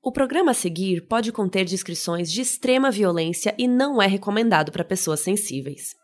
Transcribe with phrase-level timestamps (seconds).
[0.00, 4.84] O programa a seguir pode conter descrições de extrema violência e não é recomendado para
[4.84, 5.96] pessoas sensíveis.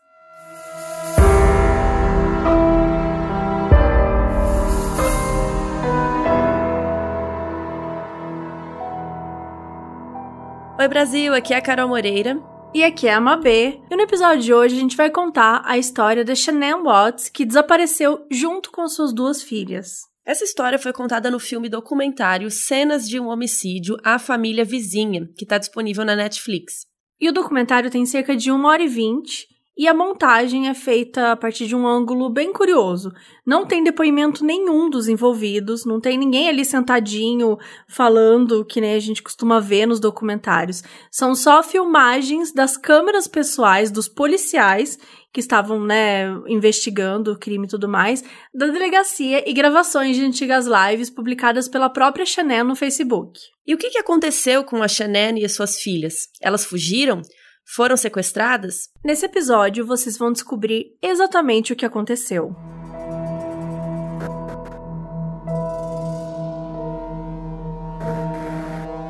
[10.77, 12.37] Oi Brasil, aqui é a Carol Moreira.
[12.73, 13.79] E aqui é a Mabê.
[13.89, 17.45] E no episódio de hoje a gente vai contar a história da Chanel Watts, que
[17.45, 20.13] desapareceu junto com suas duas filhas.
[20.25, 25.43] Essa história foi contada no filme documentário Cenas de um Homicídio A Família Vizinha, que
[25.43, 26.87] está disponível na Netflix.
[27.21, 29.47] E o documentário tem cerca de 1 hora e 20
[29.77, 33.11] e a montagem é feita a partir de um ângulo bem curioso.
[33.45, 37.57] Não tem depoimento nenhum dos envolvidos, não tem ninguém ali sentadinho
[37.87, 40.81] falando que nem a gente costuma ver nos documentários.
[41.11, 44.97] São só filmagens das câmeras pessoais dos policiais
[45.35, 50.65] que estavam, né, investigando o crime e tudo mais, da delegacia e gravações de antigas
[50.65, 53.37] lives publicadas pela própria Chanel no Facebook.
[53.67, 56.29] E o que, aconteceu com a Chanel e as suas filhas?
[56.39, 57.21] Elas fugiram?
[57.65, 58.89] Foram sequestradas?
[59.03, 62.55] Nesse episódio, vocês vão descobrir exatamente o que aconteceu.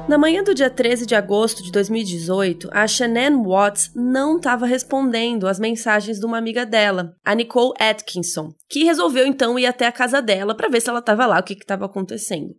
[0.08, 5.47] Na manhã do dia 13 de agosto de 2018, a Shannon Watts não estava respondendo
[5.47, 9.92] às mensagens de uma amiga dela, a Nicole Atkinson, que resolveu então ir até a
[9.92, 12.53] casa dela para ver se ela estava lá, o que estava acontecendo.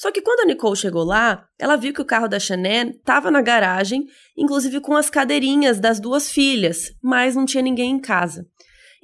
[0.00, 3.30] Só que quando a Nicole chegou lá, ela viu que o carro da Chanel estava
[3.30, 8.46] na garagem, inclusive com as cadeirinhas das duas filhas, mas não tinha ninguém em casa.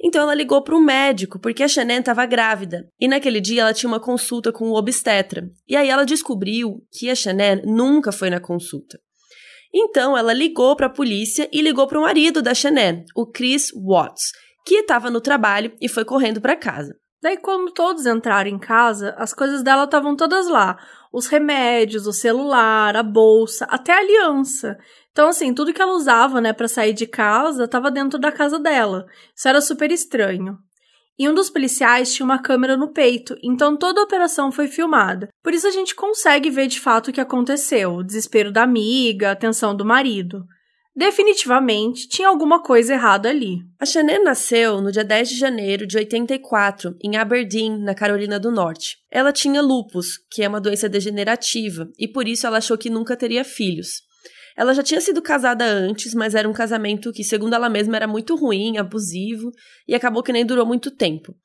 [0.03, 2.89] Então ela ligou para um médico, porque a Chanel estava grávida.
[2.99, 5.47] E naquele dia ela tinha uma consulta com o obstetra.
[5.67, 8.99] E aí ela descobriu que a Chanel nunca foi na consulta.
[9.71, 13.71] Então ela ligou para a polícia e ligou para o marido da Chanel, o Chris
[13.71, 14.31] Watts,
[14.65, 16.95] que estava no trabalho e foi correndo para casa.
[17.21, 20.77] Daí, quando todos entraram em casa, as coisas dela estavam todas lá:
[21.11, 24.77] os remédios, o celular, a bolsa, até a aliança.
[25.11, 28.59] Então, assim, tudo que ela usava, né, para sair de casa, estava dentro da casa
[28.59, 29.05] dela.
[29.35, 30.59] Isso era super estranho.
[31.19, 35.29] E um dos policiais tinha uma câmera no peito, então toda a operação foi filmada.
[35.43, 39.31] Por isso a gente consegue ver de fato o que aconteceu: o desespero da amiga,
[39.31, 40.45] a tensão do marido.
[40.97, 43.59] Definitivamente tinha alguma coisa errada ali.
[43.79, 48.49] A Chanel nasceu no dia 10 de janeiro de 84, em Aberdeen, na Carolina do
[48.49, 48.97] Norte.
[49.11, 53.15] Ela tinha lupus, que é uma doença degenerativa, e por isso ela achou que nunca
[53.15, 54.01] teria filhos.
[54.57, 58.07] Ela já tinha sido casada antes, mas era um casamento que, segundo ela mesma, era
[58.07, 59.51] muito ruim, abusivo,
[59.87, 61.35] e acabou que nem durou muito tempo.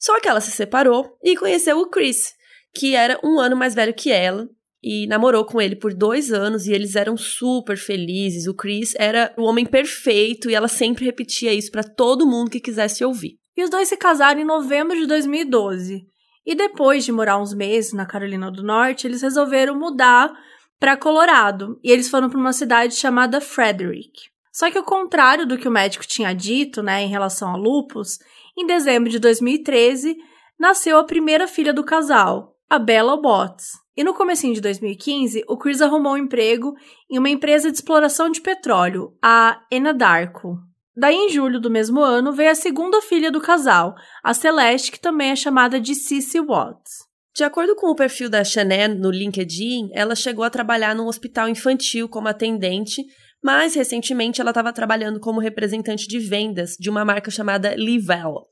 [0.00, 2.32] Só que ela se separou e conheceu o Chris,
[2.74, 4.48] que era um ano mais velho que ela,
[4.88, 8.46] e namorou com ele por dois anos e eles eram super felizes.
[8.46, 12.60] O Chris era o homem perfeito e ela sempre repetia isso para todo mundo que
[12.60, 13.36] quisesse ouvir.
[13.56, 16.06] E os dois se casaram em novembro de 2012.
[16.46, 20.32] E depois de morar uns meses na Carolina do Norte, eles resolveram mudar
[20.78, 24.30] para Colorado e eles foram para uma cidade chamada Frederick.
[24.52, 28.20] Só que ao contrário do que o médico tinha dito, né, em relação a lupus,
[28.56, 30.16] em dezembro de 2013
[30.56, 33.84] nasceu a primeira filha do casal, a Bella Watts.
[33.96, 36.74] E no comecinho de 2015, o Chris arrumou um emprego
[37.10, 40.58] em uma empresa de exploração de petróleo, a Enadarko.
[40.94, 45.00] Daí, em julho do mesmo ano, veio a segunda filha do casal, a Celeste, que
[45.00, 47.06] também é chamada de Cissy Watts.
[47.34, 51.48] De acordo com o perfil da Chanel no LinkedIn, ela chegou a trabalhar num hospital
[51.48, 53.04] infantil como atendente,
[53.44, 58.46] mas recentemente ela estava trabalhando como representante de vendas de uma marca chamada Livell,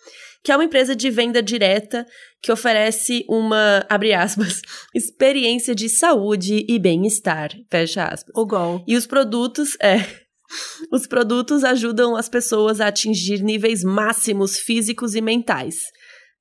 [0.44, 2.06] que é uma empresa de venda direta
[2.42, 4.60] que oferece uma, abre aspas,
[4.94, 8.32] experiência de saúde e bem-estar, fecha aspas.
[8.36, 8.84] O gol.
[8.86, 9.96] E os produtos, é,
[10.92, 15.76] os produtos ajudam as pessoas a atingir níveis máximos físicos e mentais,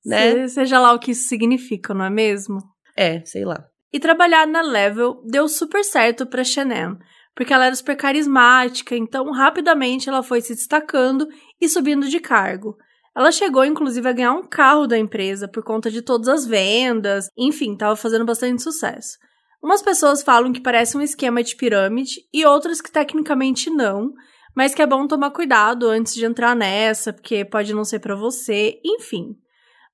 [0.04, 0.46] né?
[0.48, 2.58] seja lá o que isso significa, não é mesmo?
[2.94, 3.64] É, sei lá.
[3.90, 6.98] E trabalhar na Level deu super certo para Chanel,
[7.34, 11.26] porque ela era super carismática, então rapidamente ela foi se destacando
[11.58, 12.76] e subindo de cargo.
[13.16, 17.28] Ela chegou, inclusive, a ganhar um carro da empresa por conta de todas as vendas,
[17.38, 19.18] enfim, estava fazendo bastante sucesso.
[19.62, 24.12] Umas pessoas falam que parece um esquema de pirâmide e outras que tecnicamente não,
[24.54, 28.16] mas que é bom tomar cuidado antes de entrar nessa, porque pode não ser para
[28.16, 29.36] você, enfim.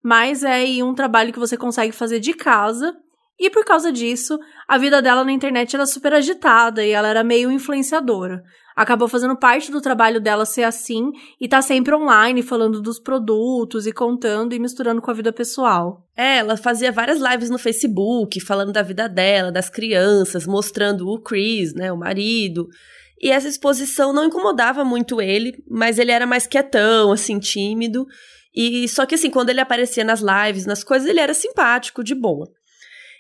[0.03, 2.97] Mas é aí um trabalho que você consegue fazer de casa
[3.39, 7.25] e por causa disso, a vida dela na internet era super agitada e ela era
[7.25, 8.43] meio influenciadora.
[8.81, 13.87] Acabou fazendo parte do trabalho dela ser assim e tá sempre online falando dos produtos
[13.87, 16.09] e contando e misturando com a vida pessoal.
[16.17, 21.21] É, ela fazia várias lives no Facebook falando da vida dela, das crianças, mostrando o
[21.21, 22.69] Chris, né, o marido.
[23.21, 28.07] E essa exposição não incomodava muito ele, mas ele era mais quietão, assim, tímido.
[28.55, 32.15] E só que assim, quando ele aparecia nas lives, nas coisas, ele era simpático, de
[32.15, 32.49] boa.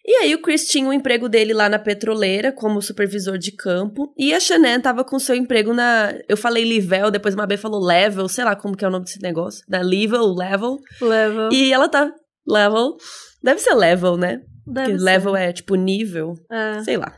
[0.06, 4.12] E aí o Chris tinha o emprego dele lá na petroleira como supervisor de campo
[4.19, 7.85] e a Shannon tava com seu emprego na, eu falei Livel, depois uma B falou
[7.85, 10.79] Level, sei lá como que é o nome desse negócio, da Level, Level.
[11.00, 11.52] Level.
[11.52, 12.11] E ela tá
[12.49, 12.97] Level.
[13.43, 14.41] Deve ser Level, né?
[14.67, 15.05] Deve Porque ser.
[15.05, 16.82] level é tipo nível, É.
[16.82, 17.14] sei lá.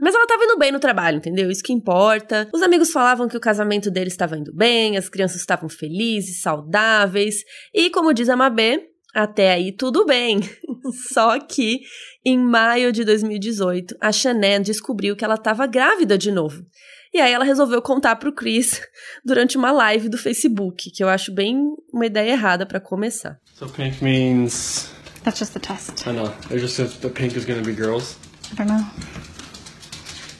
[0.00, 1.50] Mas ela tava indo bem no trabalho, entendeu?
[1.50, 2.48] Isso que importa.
[2.54, 7.36] Os amigos falavam que o casamento deles estava indo bem, as crianças estavam felizes, saudáveis.
[7.74, 8.80] E como diz a Mabê,
[9.14, 10.40] até aí tudo bem.
[11.12, 11.80] Só que
[12.24, 16.64] em maio de 2018, a Shannon descobriu que ela estava grávida de novo.
[17.12, 18.80] E aí ela resolveu contar pro Chris
[19.24, 21.58] durante uma live do Facebook, que eu acho bem
[21.92, 23.38] uma ideia errada pra começar.
[23.54, 24.90] So pink means
[25.24, 26.06] That's just the test.
[26.06, 26.32] I know.
[26.50, 28.16] It just says the pink is gonna be girls.
[28.52, 28.84] I don't know.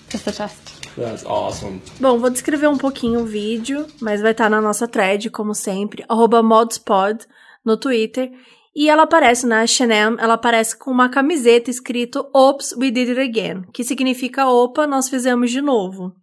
[0.09, 0.79] Just the test.
[0.97, 1.81] That's awesome.
[2.01, 6.05] Bom, vou descrever um pouquinho o vídeo, mas vai estar na nossa thread, como sempre,
[6.09, 7.27] arroba modspod
[7.65, 8.33] no Twitter.
[8.79, 13.21] E ela aparece na H&M, ela aparece com uma camiseta escrito Oops, we did it
[13.21, 16.15] again, que significa opa, nós fizemos de novo.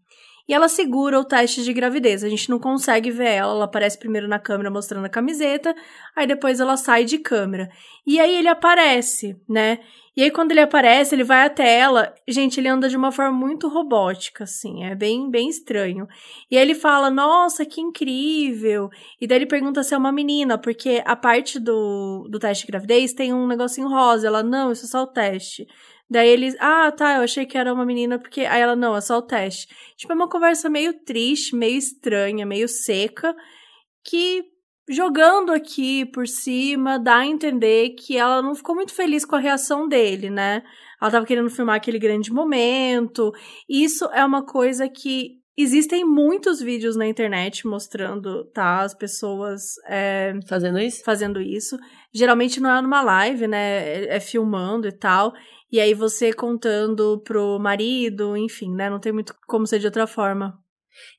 [0.47, 2.23] E ela segura o teste de gravidez.
[2.23, 5.75] A gente não consegue ver ela, ela aparece primeiro na câmera mostrando a camiseta,
[6.15, 7.69] aí depois ela sai de câmera.
[8.07, 9.79] E aí ele aparece, né?
[10.15, 12.13] E aí, quando ele aparece, ele vai até ela.
[12.25, 14.85] Gente, ele anda de uma forma muito robótica, assim.
[14.85, 16.07] É bem, bem estranho.
[16.49, 18.89] E aí ele fala, nossa, que incrível.
[19.19, 22.71] E daí ele pergunta se é uma menina, porque a parte do, do teste de
[22.71, 24.27] gravidez tem um negocinho rosa.
[24.27, 25.67] Ela, não, isso é só o teste.
[26.09, 28.41] Daí eles, ah, tá, eu achei que era uma menina, porque.
[28.41, 29.67] Aí ela, não, é só o teste.
[29.97, 33.35] Tipo, é uma conversa meio triste, meio estranha, meio seca,
[34.03, 34.54] que
[34.89, 39.39] jogando aqui por cima, dá a entender que ela não ficou muito feliz com a
[39.39, 40.63] reação dele, né?
[41.01, 43.31] Ela tava querendo filmar aquele grande momento.
[43.67, 48.81] Isso é uma coisa que existem muitos vídeos na internet mostrando, tá?
[48.81, 51.03] As pessoas é, Fazendo isso?
[51.03, 51.77] fazendo isso.
[52.13, 54.05] Geralmente não é numa live, né?
[54.05, 55.33] É, é filmando e tal.
[55.71, 58.89] E aí você contando pro marido, enfim, né?
[58.89, 60.57] Não tem muito como ser de outra forma.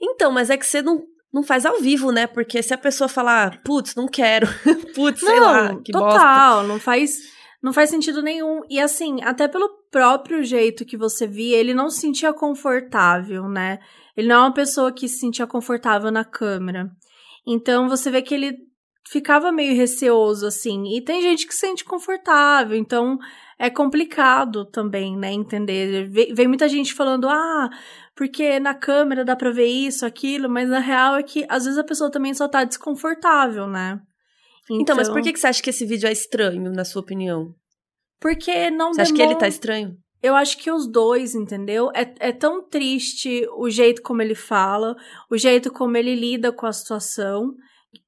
[0.01, 2.27] Então, mas é que você não, não faz ao vivo, né?
[2.27, 4.47] Porque se a pessoa falar, putz, não quero,
[4.95, 6.19] putz, sei lá, que bosta.
[6.19, 7.17] total, não faz,
[7.63, 8.63] não faz sentido nenhum.
[8.71, 13.79] E assim, até pelo próprio jeito que você via, ele não se sentia confortável, né?
[14.17, 16.91] Ele não é uma pessoa que se sentia confortável na câmera.
[17.47, 18.57] Então você vê que ele
[19.09, 20.97] ficava meio receoso, assim.
[20.97, 23.19] E tem gente que se sente confortável, então
[23.59, 25.33] é complicado também, né?
[25.33, 26.09] Entender.
[26.09, 27.71] Vem muita gente falando, ah,
[28.17, 31.79] porque na câmera dá pra ver isso, aquilo, mas na real é que às vezes
[31.79, 34.01] a pessoa também só tá desconfortável, né?
[34.71, 37.55] Então, mas por que, que você acha que esse vídeo é estranho, na sua opinião?
[38.19, 39.95] Porque não Você acha que ele tá estranho?
[40.23, 41.91] Eu acho que os dois, entendeu?
[41.95, 44.97] É, é tão triste o jeito como ele fala,
[45.31, 47.53] o jeito como ele lida com a situação.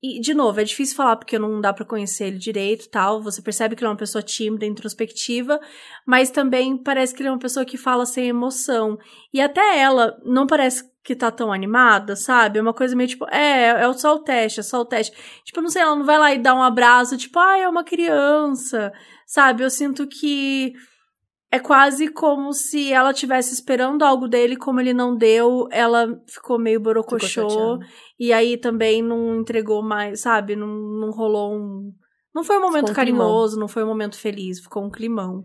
[0.03, 3.23] E, de novo, é difícil falar porque não dá pra conhecer ele direito tal.
[3.23, 5.61] Você percebe que ele é uma pessoa tímida, introspectiva,
[6.07, 8.99] mas também parece que ele é uma pessoa que fala sem emoção.
[9.33, 12.59] E até ela não parece que tá tão animada, sabe?
[12.59, 15.17] É uma coisa meio tipo, é, é só o teste, é só o teste.
[15.45, 17.83] Tipo, não sei, ela não vai lá e dar um abraço, tipo, ah, é uma
[17.83, 18.93] criança,
[19.27, 19.63] sabe?
[19.63, 20.75] Eu sinto que
[21.51, 26.59] é quase como se ela tivesse esperando algo dele, como ele não deu, ela ficou
[26.59, 27.79] meio borocochô.
[28.19, 30.55] E aí também não entregou mais, sabe?
[30.55, 31.93] Não, não rolou um.
[32.35, 33.19] Não foi um momento um climão.
[33.27, 35.45] carinhoso, não foi um momento feliz, ficou um climão.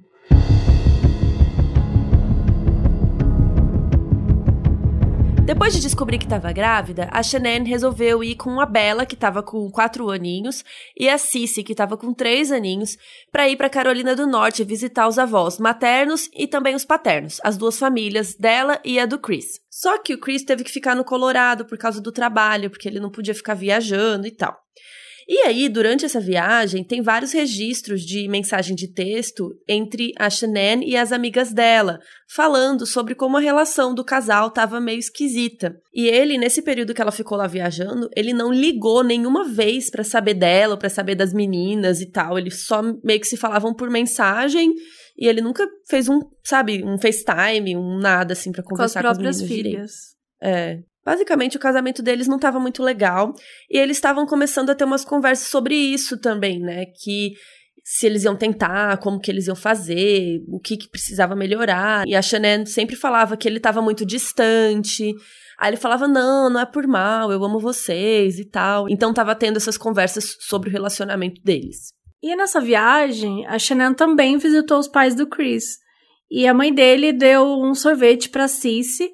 [5.45, 9.43] Depois de descobrir que estava grávida, a Shannon resolveu ir com a Bella, que estava
[9.43, 10.63] com quatro aninhos,
[10.97, 12.97] e a Cici, que estava com três aninhos,
[13.29, 17.57] para ir para Carolina do Norte visitar os avós maternos e também os paternos, as
[17.57, 19.59] duas famílias dela e a do Chris.
[19.69, 23.01] Só que o Chris teve que ficar no Colorado por causa do trabalho, porque ele
[23.01, 24.57] não podia ficar viajando e tal.
[25.27, 30.81] E aí, durante essa viagem, tem vários registros de mensagem de texto entre a Shannon
[30.83, 31.99] e as amigas dela,
[32.29, 35.75] falando sobre como a relação do casal estava meio esquisita.
[35.93, 40.03] E ele, nesse período que ela ficou lá viajando, ele não ligou nenhuma vez pra
[40.03, 42.37] saber dela, pra saber das meninas e tal.
[42.37, 44.73] Eles só meio que se falavam por mensagem
[45.17, 49.01] e ele nunca fez um, sabe, um FaceTime, um nada assim pra Com as conversar
[49.01, 49.63] com, as próprias direito.
[49.63, 49.91] filhas.
[50.41, 50.79] É.
[51.05, 53.33] Basicamente, o casamento deles não estava muito legal.
[53.69, 56.85] E eles estavam começando a ter umas conversas sobre isso também, né?
[56.85, 57.33] Que
[57.83, 62.07] se eles iam tentar, como que eles iam fazer, o que, que precisava melhorar.
[62.07, 65.13] E a Shannon sempre falava que ele estava muito distante.
[65.59, 68.89] Aí ele falava, não, não é por mal, eu amo vocês e tal.
[68.89, 71.91] Então tava tendo essas conversas sobre o relacionamento deles.
[72.21, 75.77] E nessa viagem, a Shannon também visitou os pais do Chris.
[76.31, 79.11] E a mãe dele deu um sorvete pra Cici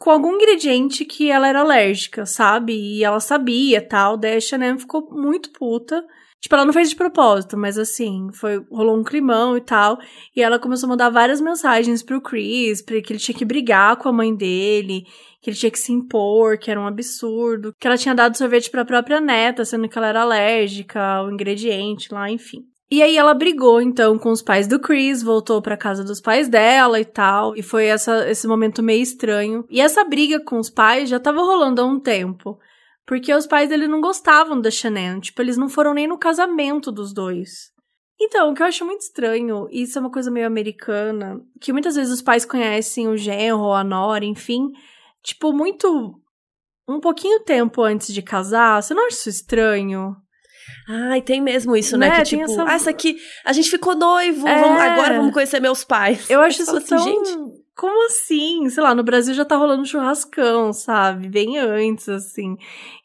[0.00, 2.72] com algum ingrediente que ela era alérgica, sabe?
[2.72, 4.16] E ela sabia tal.
[4.16, 6.02] Daí a ficou muito puta.
[6.40, 9.98] Tipo, ela não fez de propósito, mas assim, foi rolou um climão e tal.
[10.34, 13.96] E ela começou a mandar várias mensagens pro Chris, pra que ele tinha que brigar
[13.96, 15.04] com a mãe dele,
[15.42, 18.70] que ele tinha que se impor, que era um absurdo, que ela tinha dado sorvete
[18.70, 22.69] pra própria neta, sendo que ela era alérgica ao ingrediente lá, enfim.
[22.90, 26.48] E aí ela brigou então com os pais do Chris, voltou para casa dos pais
[26.48, 29.64] dela e tal, e foi essa, esse momento meio estranho.
[29.70, 32.58] E essa briga com os pais já tava rolando há um tempo.
[33.06, 35.20] Porque os pais dele não gostavam da Shannon.
[35.20, 37.72] Tipo, eles não foram nem no casamento dos dois.
[38.20, 41.72] Então, o que eu acho muito estranho, e isso é uma coisa meio americana, que
[41.72, 44.68] muitas vezes os pais conhecem o genro, a nora, enfim,
[45.22, 46.20] tipo, muito.
[46.86, 48.82] um pouquinho tempo antes de casar.
[48.82, 50.16] Você não acha isso estranho?
[50.88, 52.08] Ai, tem mesmo isso, né?
[52.08, 54.60] Né, Que tipo, essa- ah, essa aqui, a gente ficou noivo, É.
[54.60, 56.28] vamos- agora vamos conhecer meus pais.
[56.30, 56.98] Eu acho isso assim, tão.
[57.04, 57.60] gente.
[57.76, 58.68] Como assim?
[58.68, 61.30] Sei lá, no Brasil já tá rolando churrascão, sabe?
[61.30, 62.56] Bem antes, assim.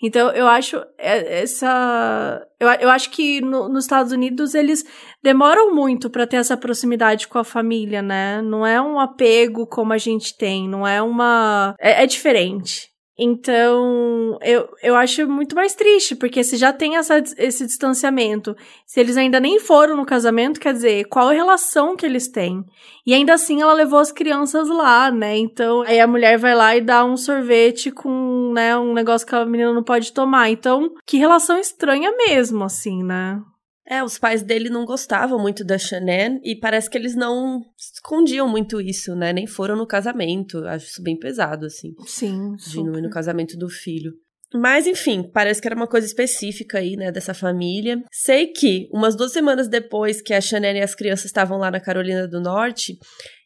[0.03, 2.45] Então, eu acho é, essa.
[2.59, 4.83] Eu, eu acho que no- nos Estados Unidos eles
[5.23, 8.41] demoram muito pra ter essa proximidade com a família, né?
[8.41, 11.73] Não é um apego como a gente tem, não é uma.
[11.79, 12.89] É, é diferente.
[13.17, 18.55] Então, eu, eu acho muito mais triste, porque se já tem essa, esse distanciamento,
[18.85, 22.61] se eles ainda nem foram no casamento, quer dizer, qual a relação que eles têm?
[23.07, 25.37] E ainda assim ela levou as crianças lá, né?
[25.37, 29.35] Então, aí a mulher vai lá e dá um sorvete com, né, um negócio que
[29.35, 30.49] a menina não pode tomar.
[30.49, 33.41] Então, que relação estranha mesmo, assim, né?
[33.87, 38.47] É, os pais dele não gostavam muito da Shannon e parece que eles não escondiam
[38.47, 39.31] muito isso, né?
[39.31, 40.65] Nem foram no casamento.
[40.65, 44.11] Acho isso bem pesado, assim, Sim, de não ir no casamento do filho.
[44.53, 48.01] Mas, enfim, parece que era uma coisa específica aí, né, dessa família.
[48.11, 51.79] Sei que, umas duas semanas depois que a Shannon e as crianças estavam lá na
[51.79, 52.97] Carolina do Norte,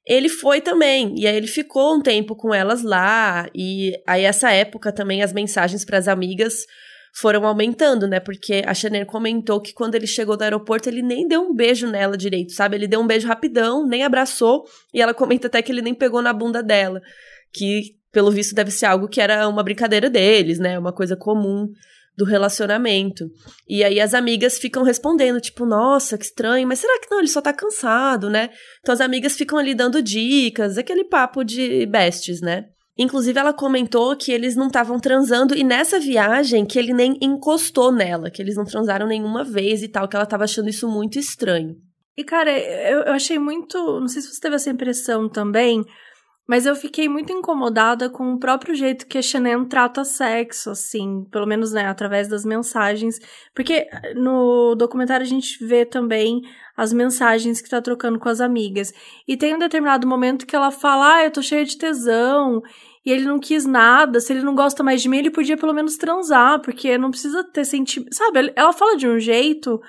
[0.06, 1.16] ele foi também.
[1.18, 3.50] E aí ele ficou um tempo com elas lá.
[3.56, 6.66] E aí, essa época também, as mensagens para as amigas
[7.14, 8.20] foram aumentando, né?
[8.20, 11.88] Porque a Chanel comentou que quando ele chegou no aeroporto, ele nem deu um beijo
[11.88, 12.76] nela direito, sabe?
[12.76, 14.64] Ele deu um beijo rapidão, nem abraçou,
[14.94, 17.02] e ela comenta até que ele nem pegou na bunda dela.
[17.52, 20.78] Que, pelo visto, deve ser algo que era uma brincadeira deles, né?
[20.78, 21.68] Uma coisa comum
[22.20, 23.32] do relacionamento.
[23.68, 27.20] E aí as amigas ficam respondendo, tipo, nossa, que estranho, mas será que não?
[27.20, 28.50] Ele só tá cansado, né?
[28.82, 32.66] Então as amigas ficam ali dando dicas, aquele papo de bestes, né?
[33.00, 37.94] Inclusive, ela comentou que eles não estavam transando e nessa viagem que ele nem encostou
[37.94, 41.18] nela, que eles não transaram nenhuma vez e tal, que ela tava achando isso muito
[41.18, 41.78] estranho.
[42.18, 43.78] E, cara, eu, eu achei muito.
[44.02, 45.86] Não sei se você teve essa impressão também,
[46.50, 51.24] mas eu fiquei muito incomodada com o próprio jeito que a Chanel trata sexo, assim,
[51.32, 53.20] pelo menos, né, através das mensagens.
[53.54, 56.42] Porque no documentário a gente vê também
[56.76, 58.92] as mensagens que tá trocando com as amigas.
[59.28, 62.64] E tem um determinado momento que ela fala: Ah, eu tô cheia de tesão.
[63.06, 65.74] E ele não quis nada, se ele não gosta mais de mim, ele podia pelo
[65.74, 68.16] menos transar, porque não precisa ter sentimento.
[68.16, 69.80] Sabe, ela fala de um jeito,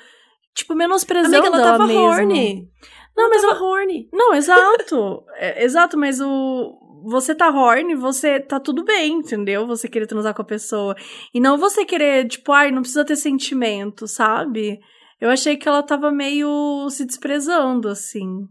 [0.54, 2.02] tipo, menosprezando Amiga, ela ela tava mesma.
[2.02, 2.68] horny.
[3.16, 4.08] Não, mas tava horny.
[4.12, 5.24] não, exato.
[5.34, 6.78] É, exato, mas o.
[7.02, 9.66] Você tá horny, você tá tudo bem, entendeu?
[9.66, 10.94] Você querer transar com a pessoa.
[11.32, 14.78] E não você querer, tipo, ai, não precisa ter sentimento, sabe?
[15.18, 18.46] Eu achei que ela tava meio se desprezando, assim.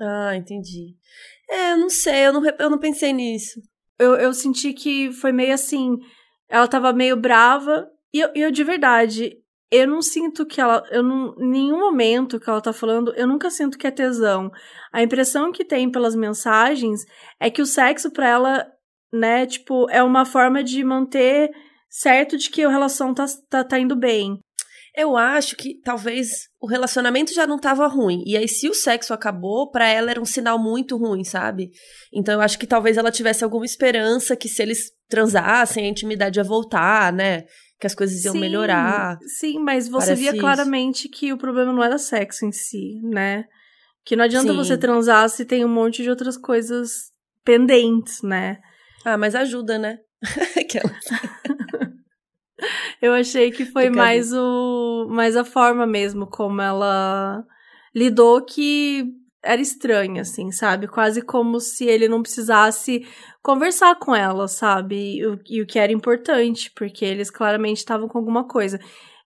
[0.00, 0.94] Ah, entendi.
[1.48, 3.60] É, eu não sei, eu não, eu não pensei nisso.
[3.98, 5.96] Eu, eu senti que foi meio assim.
[6.48, 7.86] Ela tava meio brava.
[8.12, 9.41] E eu, e eu, de verdade,
[9.72, 10.84] eu não sinto que ela.
[10.90, 14.50] Eu não, nenhum momento que ela tá falando, eu nunca sinto que é tesão.
[14.92, 17.00] A impressão que tem pelas mensagens
[17.40, 18.66] é que o sexo pra ela,
[19.10, 21.50] né, tipo, é uma forma de manter
[21.88, 24.38] certo de que a relação tá, tá, tá indo bem.
[24.94, 28.22] Eu acho que talvez o relacionamento já não tava ruim.
[28.26, 31.70] E aí, se o sexo acabou, pra ela era um sinal muito ruim, sabe?
[32.12, 36.38] Então eu acho que talvez ela tivesse alguma esperança que se eles transassem, a intimidade
[36.38, 37.44] ia voltar, né?
[37.82, 39.18] Que as coisas iam Sim, melhorar.
[39.26, 40.40] Sim, mas você Parece via isso.
[40.40, 43.44] claramente que o problema não era sexo em si, né?
[44.04, 44.56] Que não adianta Sim.
[44.56, 47.10] você transar se tem um monte de outras coisas
[47.44, 48.60] pendentes, né?
[49.04, 49.98] Ah, mas ajuda, né?
[50.56, 50.94] Aquela.
[53.02, 57.44] Eu achei que foi mais o mais a forma mesmo como ela
[57.92, 59.12] lidou que
[59.42, 60.86] era estranha, assim, sabe?
[60.88, 63.06] Quase como se ele não precisasse
[63.42, 65.16] conversar com ela, sabe?
[65.18, 68.78] E, o- e o que era importante, porque eles claramente estavam com alguma coisa.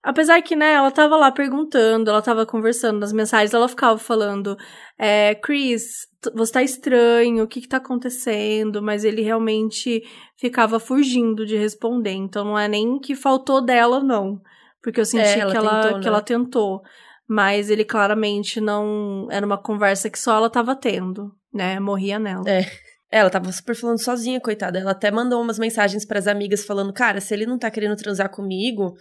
[0.03, 4.57] Apesar que, né, ela tava lá perguntando, ela tava conversando nas mensagens, ela ficava falando,
[4.97, 8.81] é, Chris, você tá estranho, o que que tá acontecendo?
[8.81, 10.03] Mas ele realmente
[10.37, 14.41] ficava fugindo de responder, então não é nem que faltou dela, não.
[14.83, 16.09] Porque eu senti É, ela que, ela, tentou, que né?
[16.09, 16.83] ela tentou.
[17.29, 19.29] Mas ele claramente não.
[19.31, 21.81] Era uma conversa que só ela tava tendo, né?
[21.81, 22.49] Morria nela.
[22.49, 22.67] É.
[23.11, 24.79] Ela tava super falando sozinha, coitada.
[24.79, 28.31] Ela até mandou umas mensagens pras amigas falando: Cara, se ele não tá querendo transar
[28.31, 28.95] comigo,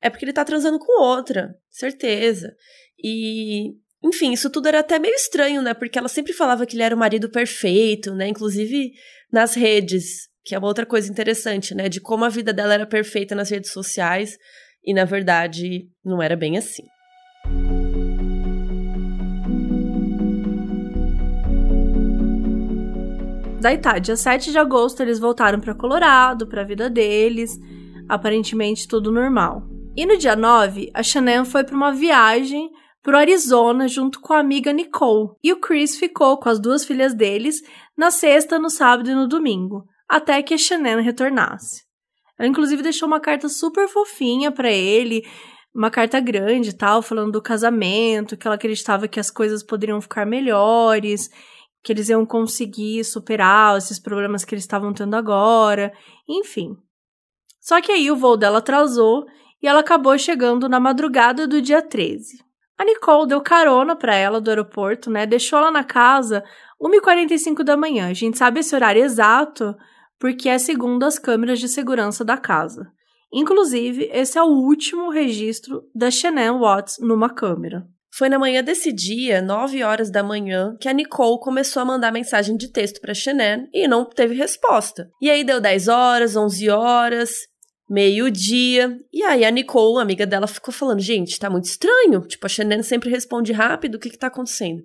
[0.00, 2.54] é porque ele tá transando com outra, certeza.
[3.02, 5.74] E, enfim, isso tudo era até meio estranho, né?
[5.74, 8.28] Porque ela sempre falava que ele era o marido perfeito, né?
[8.28, 8.92] Inclusive
[9.32, 11.88] nas redes, que é uma outra coisa interessante, né?
[11.88, 14.38] De como a vida dela era perfeita nas redes sociais
[14.84, 16.84] e, na verdade, não era bem assim.
[23.66, 27.58] Daí tá, dia 7 de agosto eles voltaram para Colorado, para a vida deles,
[28.08, 29.64] aparentemente tudo normal.
[29.96, 32.70] E no dia 9, a Shannon foi para uma viagem
[33.02, 35.30] pro Arizona junto com a amiga Nicole.
[35.42, 37.60] E o Chris ficou com as duas filhas deles
[37.98, 41.82] na sexta, no sábado e no domingo, até que a Shannon retornasse.
[42.38, 45.24] Ela inclusive deixou uma carta super fofinha para ele,
[45.74, 50.24] uma carta grande tal, falando do casamento, que ela acreditava que as coisas poderiam ficar
[50.24, 51.28] melhores
[51.86, 55.92] que eles iam conseguir superar esses problemas que eles estavam tendo agora,
[56.28, 56.76] enfim.
[57.60, 59.24] Só que aí o voo dela atrasou
[59.62, 62.44] e ela acabou chegando na madrugada do dia 13.
[62.76, 65.26] A Nicole deu carona para ela do aeroporto, né?
[65.26, 66.42] Deixou ela na casa
[66.82, 68.08] 1h45 da manhã.
[68.08, 69.72] A gente sabe esse horário exato
[70.18, 72.90] porque é segundo as câmeras de segurança da casa.
[73.32, 77.86] Inclusive, esse é o último registro da Chanel Watts numa câmera.
[78.16, 82.10] Foi na manhã desse dia, 9 horas da manhã, que a Nicole começou a mandar
[82.10, 85.10] mensagem de texto para Shannon e não teve resposta.
[85.20, 87.30] E aí deu 10 horas, 11 horas,
[87.90, 88.96] meio-dia.
[89.12, 92.22] E aí a Nicole, amiga dela, ficou falando: gente, tá muito estranho.
[92.22, 94.82] Tipo, a Shannon sempre responde rápido, o que que tá acontecendo?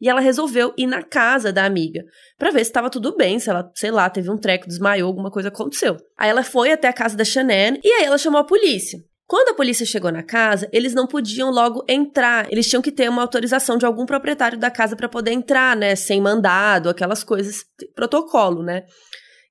[0.00, 2.02] E ela resolveu ir na casa da amiga
[2.38, 5.30] para ver se estava tudo bem, se ela, sei lá, teve um treco, desmaiou, alguma
[5.30, 5.98] coisa aconteceu.
[6.16, 8.98] Aí ela foi até a casa da Shannon e aí ela chamou a polícia.
[9.30, 12.48] Quando a polícia chegou na casa, eles não podiam logo entrar.
[12.50, 15.94] Eles tinham que ter uma autorização de algum proprietário da casa para poder entrar, né?
[15.94, 17.62] Sem mandado, aquelas coisas,
[17.94, 18.82] protocolo, né?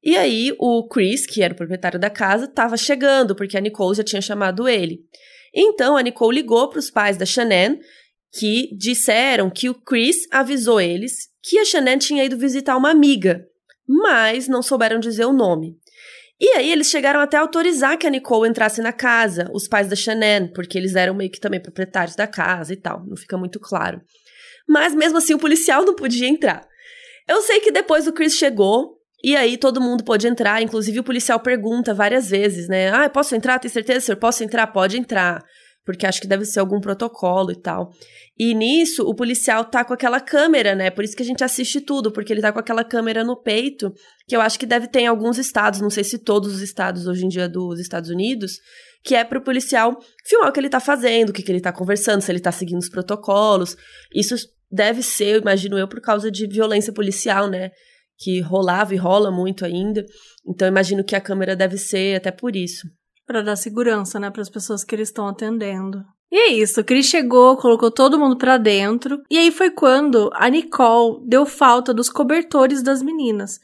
[0.03, 3.95] E aí o Chris, que era o proprietário da casa, estava chegando, porque a Nicole
[3.95, 4.99] já tinha chamado ele.
[5.55, 7.79] Então a Nicole ligou para os pais da Shannon,
[8.37, 13.45] que disseram que o Chris avisou eles que a Shannon tinha ido visitar uma amiga,
[13.87, 15.77] mas não souberam dizer o nome.
[16.39, 19.89] E aí eles chegaram até a autorizar que a Nicole entrasse na casa, os pais
[19.89, 23.37] da Shannon, porque eles eram meio que também proprietários da casa e tal, não fica
[23.37, 24.01] muito claro.
[24.67, 26.65] Mas mesmo assim o policial não podia entrar.
[27.27, 31.03] Eu sei que depois o Chris chegou, e aí todo mundo pôde entrar, inclusive o
[31.03, 32.89] policial pergunta várias vezes, né?
[32.89, 33.59] Ah, posso entrar?
[33.59, 34.17] Tem certeza, senhor?
[34.17, 34.67] Posso entrar?
[34.67, 35.43] Pode entrar
[35.89, 37.91] porque acho que deve ser algum protocolo e tal.
[38.37, 40.91] E nisso, o policial tá com aquela câmera, né?
[40.91, 43.91] Por isso que a gente assiste tudo, porque ele tá com aquela câmera no peito,
[44.27, 47.07] que eu acho que deve ter em alguns estados, não sei se todos os estados
[47.07, 48.59] hoje em dia dos Estados Unidos,
[49.03, 49.97] que é pro policial
[50.27, 52.51] filmar o que ele tá fazendo, o que, que ele tá conversando, se ele tá
[52.51, 53.75] seguindo os protocolos.
[54.13, 54.35] Isso
[54.71, 57.71] deve ser, imagino eu, por causa de violência policial, né?
[58.15, 60.05] Que rolava e rola muito ainda.
[60.47, 62.87] Então, imagino que a câmera deve ser até por isso
[63.29, 66.03] para dar segurança, né, para as pessoas que eles estão atendendo.
[66.31, 70.31] E é isso, o Chris chegou, colocou todo mundo para dentro, e aí foi quando
[70.33, 73.59] a Nicole deu falta dos cobertores das meninas.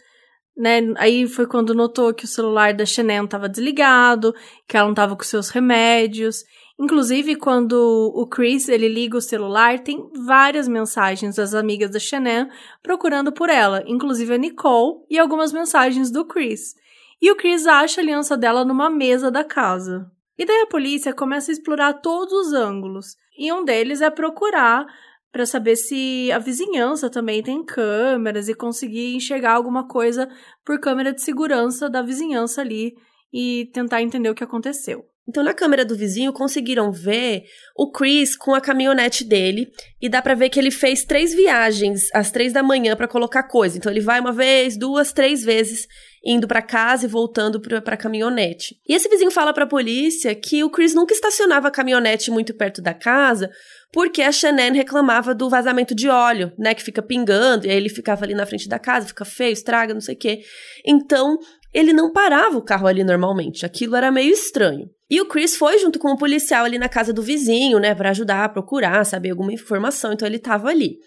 [0.56, 0.94] Né?
[0.98, 4.36] Aí foi quando notou que o celular da Chanel estava desligado,
[4.68, 6.44] que ela não estava com seus remédios.
[6.80, 7.74] Inclusive, quando
[8.16, 12.48] o Chris ele liga o celular, tem várias mensagens das amigas da Chanel
[12.84, 16.76] procurando por ela, inclusive a Nicole e algumas mensagens do Chris.
[17.22, 20.10] E o Chris acha a aliança dela numa mesa da casa.
[20.38, 23.16] E daí a polícia começa a explorar todos os ângulos.
[23.38, 24.86] E um deles é procurar
[25.32, 30.30] para saber se a vizinhança também tem câmeras e conseguir enxergar alguma coisa
[30.64, 32.94] por câmera de segurança da vizinhança ali
[33.34, 35.04] e tentar entender o que aconteceu.
[35.28, 37.44] Então, na câmera do vizinho, conseguiram ver
[37.76, 39.72] o Chris com a caminhonete dele.
[40.00, 43.44] E dá pra ver que ele fez três viagens às três da manhã para colocar
[43.44, 43.76] coisa.
[43.76, 45.88] Então, ele vai uma vez, duas, três vezes
[46.26, 48.76] indo para casa e voltando pra caminhonete.
[48.88, 52.82] E esse vizinho fala pra polícia que o Chris nunca estacionava a caminhonete muito perto
[52.82, 53.50] da casa
[53.96, 57.88] porque a Shannon reclamava do vazamento de óleo, né, que fica pingando, e aí ele
[57.88, 60.42] ficava ali na frente da casa, fica feio, estraga, não sei o quê.
[60.86, 61.38] Então,
[61.74, 63.66] ele não parava o carro ali normalmente.
[63.66, 64.90] Aquilo era meio estranho.
[65.10, 68.10] E o Chris foi junto com o policial ali na casa do vizinho, né, para
[68.10, 70.98] ajudar a procurar, saber alguma informação, então ele tava ali.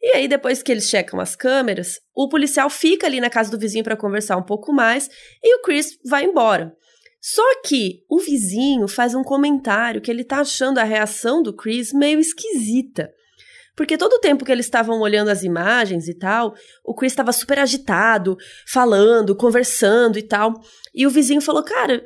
[0.00, 3.58] E aí, depois que eles checam as câmeras, o policial fica ali na casa do
[3.58, 5.08] vizinho para conversar um pouco mais
[5.42, 6.72] e o Chris vai embora.
[7.20, 11.92] Só que o vizinho faz um comentário que ele tá achando a reação do Chris
[11.92, 13.10] meio esquisita.
[13.76, 17.32] Porque todo o tempo que eles estavam olhando as imagens e tal, o Chris estava
[17.32, 20.52] super agitado, falando, conversando e tal.
[20.94, 22.04] E o vizinho falou: Cara,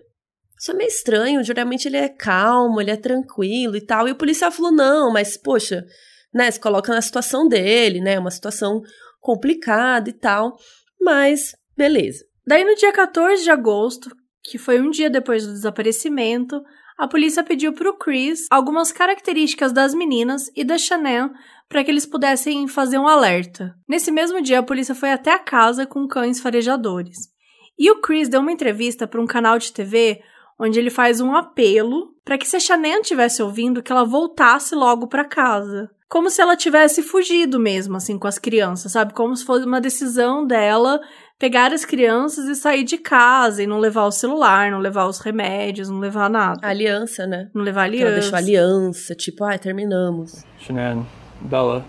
[0.59, 1.43] isso é meio estranho.
[1.43, 4.07] Geralmente ele é calmo, ele é tranquilo e tal.
[4.07, 5.85] E o policial falou: Não, mas poxa,
[6.33, 6.51] né?
[6.51, 8.19] Se coloca na situação dele, né?
[8.19, 8.83] Uma situação
[9.21, 10.57] complicada e tal.
[11.01, 12.25] Mas, beleza.
[12.47, 14.11] Daí no dia 14 de agosto,
[14.43, 16.61] que foi um dia depois do desaparecimento,
[16.99, 21.31] a polícia pediu para o Chris algumas características das meninas e da Chanel
[21.69, 23.75] para que eles pudessem fazer um alerta.
[23.89, 27.33] Nesse mesmo dia, a polícia foi até a casa com cães farejadores.
[27.79, 30.21] E o Chris deu uma entrevista para um canal de TV
[30.63, 34.75] onde ele faz um apelo para que se a Chanel estivesse ouvindo, que ela voltasse
[34.75, 35.91] logo para casa.
[36.09, 39.13] Como se ela tivesse fugido mesmo, assim, com as crianças, sabe?
[39.15, 41.01] Como se fosse uma decisão dela
[41.39, 45.19] pegar as crianças e sair de casa e não levar o celular, não levar os
[45.19, 46.65] remédios, não levar nada.
[46.65, 47.49] aliança, né?
[47.53, 48.21] Não levar Que ela aliança.
[48.21, 50.45] deixou aliança, tipo, ai, terminamos.
[50.61, 51.05] Shanann,
[51.41, 51.85] Bella,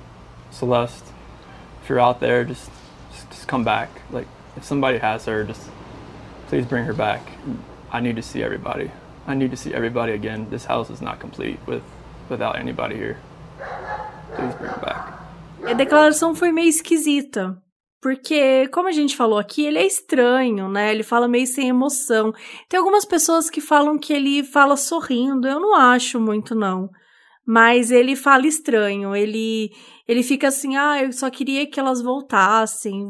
[0.50, 1.04] Celeste,
[1.84, 2.72] if you're out there, just,
[3.12, 3.90] just just come back.
[4.12, 5.62] Like if somebody has her, just
[6.50, 7.22] please bring her back.
[7.94, 8.90] I need to see everybody.
[9.28, 10.48] I need to see everybody again.
[10.50, 11.84] This house is not complete with
[12.28, 13.18] without anybody here.
[14.36, 15.14] Please bring her back.
[15.64, 17.56] A declaração foi meio esquisita.
[18.02, 20.92] Porque, como a gente falou aqui, ele é estranho, né?
[20.92, 22.34] Ele fala meio sem emoção.
[22.68, 25.48] Tem algumas pessoas que falam que ele fala sorrindo.
[25.48, 26.90] Eu não acho muito, não.
[27.48, 29.16] Mas ele fala estranho.
[29.16, 29.72] Ele,
[30.06, 33.08] ele fica assim, ah, eu só queria que elas voltassem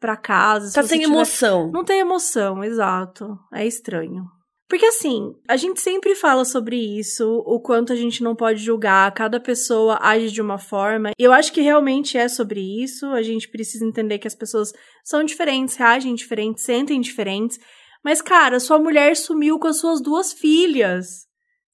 [0.00, 0.68] pra casa.
[0.68, 1.70] se Tá sem tiver- emoção.
[1.72, 3.36] Não tem emoção, exato.
[3.52, 4.24] É estranho.
[4.68, 9.10] Porque assim, a gente sempre fala sobre isso, o quanto a gente não pode julgar,
[9.14, 11.12] cada pessoa age de uma forma.
[11.18, 13.06] E eu acho que realmente é sobre isso.
[13.06, 14.70] A gente precisa entender que as pessoas
[15.02, 17.58] são diferentes, reagem diferentes, sentem diferentes.
[18.04, 21.26] Mas, cara, sua mulher sumiu com as suas duas filhas.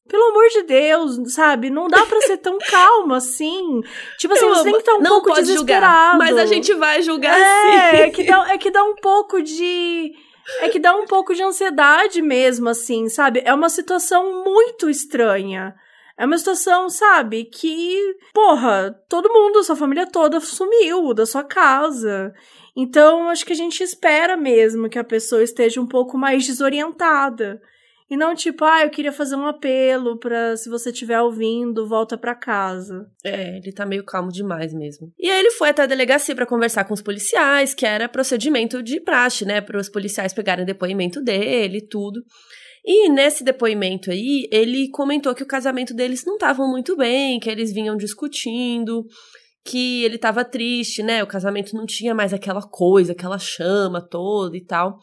[0.09, 1.71] Pelo amor de Deus, sabe?
[1.71, 3.81] Não dá pra ser tão calmo assim.
[4.19, 6.12] Tipo assim, Eu você tem que estar um não pouco pode desesperado.
[6.12, 7.97] julgar, mas a gente vai julgar É, sim.
[8.03, 10.12] é que, dá, é que dá um pouco de.
[10.61, 13.40] É que dá um pouco de ansiedade mesmo, assim, sabe?
[13.47, 15.75] É uma situação muito estranha.
[16.19, 17.99] É uma situação, sabe, que,
[18.33, 22.33] porra, todo mundo, sua família toda sumiu da sua casa.
[22.77, 27.61] Então, acho que a gente espera mesmo que a pessoa esteja um pouco mais desorientada.
[28.14, 32.16] E não tipo, ah, eu queria fazer um apelo pra, se você estiver ouvindo, volta
[32.16, 33.09] pra casa.
[33.24, 35.12] É, ele tá meio calmo demais mesmo.
[35.18, 38.85] E aí ele foi até a delegacia pra conversar com os policiais, que era procedimento
[38.85, 42.22] de praxe, né, para os policiais pegarem depoimento dele e tudo.
[42.85, 47.50] E nesse depoimento aí, ele comentou que o casamento deles não tava muito bem, que
[47.50, 49.05] eles vinham discutindo,
[49.64, 51.20] que ele tava triste, né?
[51.20, 55.00] O casamento não tinha mais aquela coisa, aquela chama toda e tal.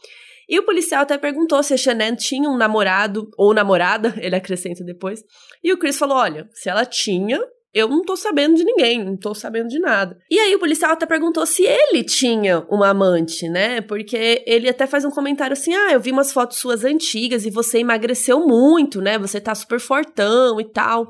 [0.51, 4.83] E o policial até perguntou se a Shannon tinha um namorado ou namorada, ele acrescenta
[4.83, 5.23] depois.
[5.63, 7.39] E o Chris falou: olha, se ela tinha,
[7.73, 10.17] eu não tô sabendo de ninguém, não tô sabendo de nada.
[10.29, 13.79] E aí o policial até perguntou se ele tinha uma amante, né?
[13.79, 17.49] Porque ele até faz um comentário assim: ah, eu vi umas fotos suas antigas e
[17.49, 19.17] você emagreceu muito, né?
[19.17, 21.07] Você tá super fortão e tal.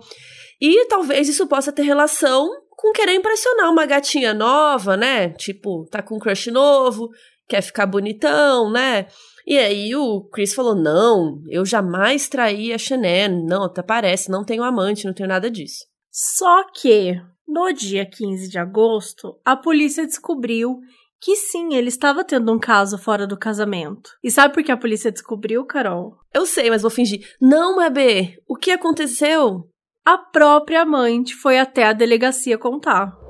[0.62, 5.30] E talvez isso possa ter relação com querer impressionar uma gatinha nova, né?
[5.30, 7.10] Tipo, tá com um crush novo,
[7.52, 9.08] quer ficar bonitão, né?
[9.52, 13.46] E aí o Chris falou: não, eu jamais traí a Shannon.
[13.46, 15.84] Não, até parece, não tenho amante, não tenho nada disso.
[16.10, 20.80] Só que, no dia 15 de agosto, a polícia descobriu
[21.20, 24.12] que sim, ele estava tendo um caso fora do casamento.
[24.24, 26.16] E sabe por que a polícia descobriu, Carol?
[26.34, 27.20] Eu sei, mas vou fingir.
[27.42, 29.68] Não, bebê, o que aconteceu?
[30.06, 33.21] A própria amante foi até a delegacia contar.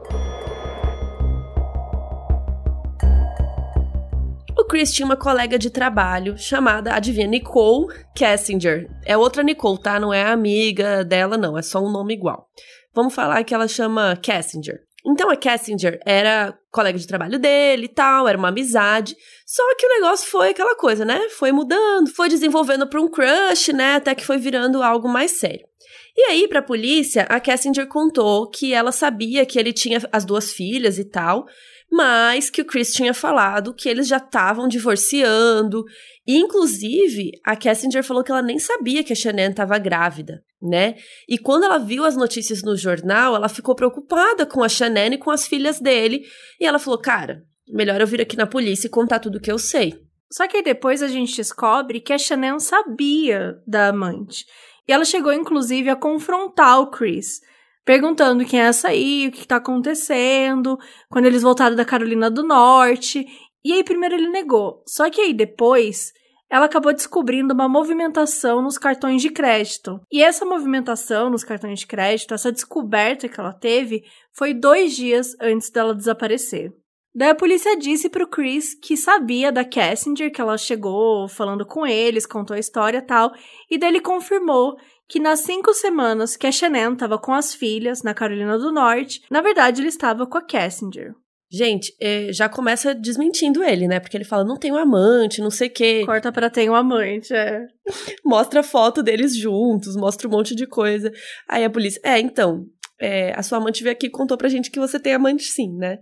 [4.72, 8.90] Chris tinha uma colega de trabalho chamada, adivinha, Nicole Kessinger.
[9.06, 10.00] É outra Nicole, tá?
[10.00, 11.58] Não é amiga dela, não.
[11.58, 12.48] É só um nome igual.
[12.96, 14.80] Vamos falar que ela chama Kessinger.
[15.06, 19.14] Então a Kessinger era colega de trabalho dele e tal, era uma amizade.
[19.46, 21.28] Só que o negócio foi aquela coisa, né?
[21.38, 23.96] Foi mudando, foi desenvolvendo para um crush, né?
[23.96, 25.68] Até que foi virando algo mais sério.
[26.16, 30.52] E aí, pra polícia, a Kessinger contou que ela sabia que ele tinha as duas
[30.52, 31.46] filhas e tal,
[31.90, 35.84] mas que o Chris tinha falado que eles já estavam divorciando.
[36.28, 40.96] E, inclusive, a Kessinger falou que ela nem sabia que a Shannon estava grávida, né?
[41.28, 45.18] E quando ela viu as notícias no jornal, ela ficou preocupada com a Shannon e
[45.18, 46.24] com as filhas dele.
[46.60, 49.58] E ela falou: cara, melhor eu vir aqui na polícia e contar tudo que eu
[49.58, 49.96] sei.
[50.32, 54.46] Só que aí depois a gente descobre que a Chanel sabia da amante.
[54.88, 57.42] E ela chegou, inclusive, a confrontar o Chris,
[57.86, 60.78] perguntando quem é essa aí, o que tá acontecendo,
[61.10, 63.26] quando eles voltaram da Carolina do Norte.
[63.64, 64.84] E aí, primeiro ele negou.
[64.88, 66.12] Só que aí depois,
[66.50, 70.02] ela acabou descobrindo uma movimentação nos cartões de crédito.
[70.12, 75.34] E essa movimentação nos cartões de crédito, essa descoberta que ela teve, foi dois dias
[75.40, 76.74] antes dela desaparecer.
[77.14, 81.86] Daí a polícia disse pro Chris que sabia da Kessinger, que ela chegou falando com
[81.86, 83.32] eles, contou a história e tal,
[83.70, 84.78] e daí ele confirmou
[85.10, 89.22] que nas cinco semanas que a Shannon estava com as filhas na Carolina do Norte,
[89.30, 91.14] na verdade ele estava com a Kessinger.
[91.54, 94.00] Gente, é, já começa desmentindo ele, né?
[94.00, 96.04] Porque ele fala, não tenho amante, não sei o quê.
[96.06, 97.68] Corta pra um amante, é.
[98.24, 101.12] Mostra foto deles juntos, mostra um monte de coisa.
[101.50, 102.66] Aí a polícia, é, então,
[102.98, 105.76] é, a sua amante veio aqui e contou pra gente que você tem amante sim,
[105.76, 106.00] né?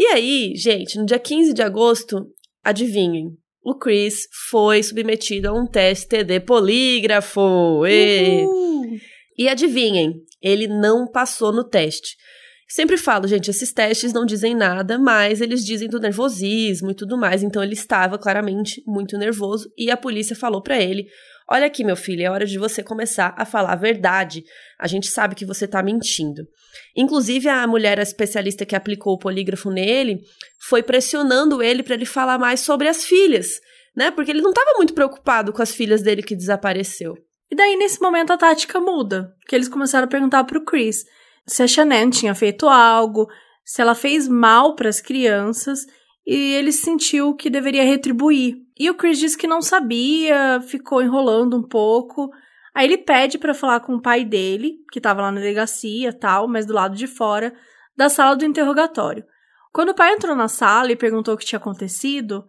[0.00, 2.26] E aí, gente, no dia 15 de agosto,
[2.64, 7.84] adivinhem, o Chris foi submetido a um teste de polígrafo.
[7.86, 8.46] E,
[9.36, 12.16] e adivinhem, ele não passou no teste.
[12.66, 17.18] Sempre falo, gente, esses testes não dizem nada, mas eles dizem do nervosismo e tudo
[17.18, 17.42] mais.
[17.42, 21.08] Então ele estava claramente muito nervoso e a polícia falou para ele:
[21.52, 24.44] Olha aqui, meu filho, é hora de você começar a falar a verdade.
[24.78, 26.46] A gente sabe que você tá mentindo.
[26.96, 30.20] Inclusive, a mulher a especialista que aplicou o polígrafo nele
[30.60, 33.60] foi pressionando ele para ele falar mais sobre as filhas,
[33.96, 34.12] né?
[34.12, 37.16] Porque ele não estava muito preocupado com as filhas dele que desapareceu.
[37.50, 39.34] E daí, nesse momento, a tática muda.
[39.48, 41.04] Que eles começaram a perguntar pro Chris
[41.48, 43.28] se a Shannon tinha feito algo,
[43.64, 45.84] se ela fez mal para as crianças,
[46.32, 48.64] e ele sentiu que deveria retribuir.
[48.78, 52.30] E o Chris disse que não sabia, ficou enrolando um pouco.
[52.72, 56.46] Aí ele pede para falar com o pai dele, que estava lá na delegacia, tal,
[56.46, 57.52] mas do lado de fora
[57.96, 59.24] da sala do interrogatório.
[59.72, 62.46] Quando o pai entrou na sala e perguntou o que tinha acontecido,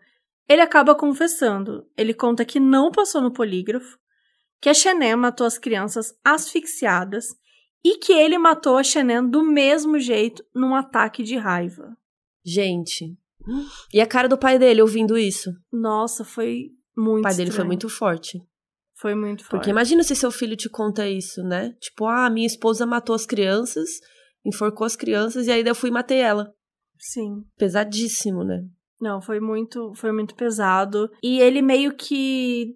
[0.47, 1.83] ele acaba confessando.
[1.97, 3.97] Ele conta que não passou no polígrafo,
[4.61, 7.29] que a Chené matou as crianças asfixiadas
[7.83, 11.97] e que ele matou a Shannon do mesmo jeito num ataque de raiva.
[12.45, 13.17] Gente.
[13.93, 15.51] E a cara do pai dele ouvindo isso?
[15.71, 17.55] Nossa, foi muito O pai dele estranho.
[17.55, 18.39] foi muito forte.
[18.95, 19.51] Foi muito forte.
[19.51, 21.73] Porque imagina se seu filho te conta isso, né?
[21.79, 23.89] Tipo, ah, minha esposa matou as crianças,
[24.45, 26.51] enforcou as crianças e aí eu fui e matei ela.
[26.99, 27.43] Sim.
[27.57, 28.61] Pesadíssimo, né?
[28.99, 31.09] Não, foi muito, foi muito pesado.
[31.23, 32.75] E ele meio que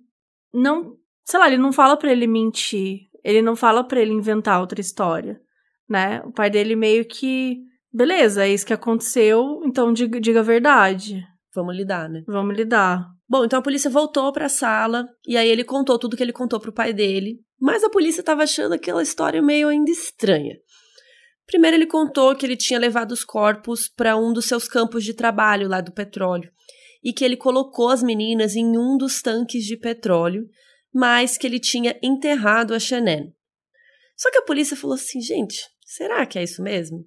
[0.52, 3.02] não, sei lá, ele não fala para ele mentir.
[3.24, 5.40] Ele não fala para ele inventar outra história,
[5.90, 6.22] né?
[6.26, 7.58] O pai dele meio que,
[7.96, 11.24] beleza, é isso que aconteceu, então diga, diga a verdade.
[11.54, 12.24] Vamos lidar, né?
[12.28, 13.08] Vamos lidar.
[13.28, 16.60] Bom, então a polícia voltou pra sala e aí ele contou tudo que ele contou
[16.60, 20.56] pro pai dele, mas a polícia tava achando aquela história meio ainda estranha.
[21.48, 25.14] Primeiro ele contou que ele tinha levado os corpos para um dos seus campos de
[25.14, 26.52] trabalho lá do petróleo
[27.04, 30.48] e que ele colocou as meninas em um dos tanques de petróleo,
[30.94, 33.32] mas que ele tinha enterrado a Shannon.
[34.18, 37.06] Só que a polícia falou assim, gente, será que é isso mesmo?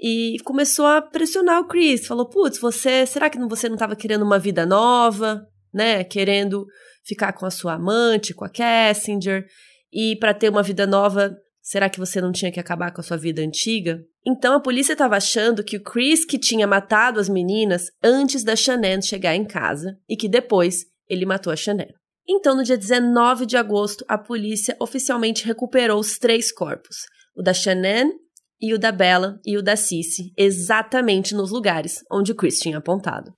[0.00, 4.22] E começou a pressionar o Chris, falou, putz, você, será que você não estava querendo
[4.22, 6.02] uma vida nova, né?
[6.04, 6.66] Querendo
[7.04, 9.46] ficar com a sua amante, com a Cassinger,
[9.92, 13.04] e para ter uma vida nova, será que você não tinha que acabar com a
[13.04, 14.00] sua vida antiga?
[14.26, 18.56] Então a polícia estava achando que o Chris que tinha matado as meninas antes da
[18.56, 21.88] Shannon chegar em casa e que depois ele matou a Shannon.
[22.28, 26.98] Então, no dia 19 de agosto, a polícia oficialmente recuperou os três corpos:
[27.36, 28.12] o da Shannon
[28.60, 32.78] e o da Bella e o da Cici, exatamente nos lugares onde o Chris tinha
[32.78, 33.32] apontado.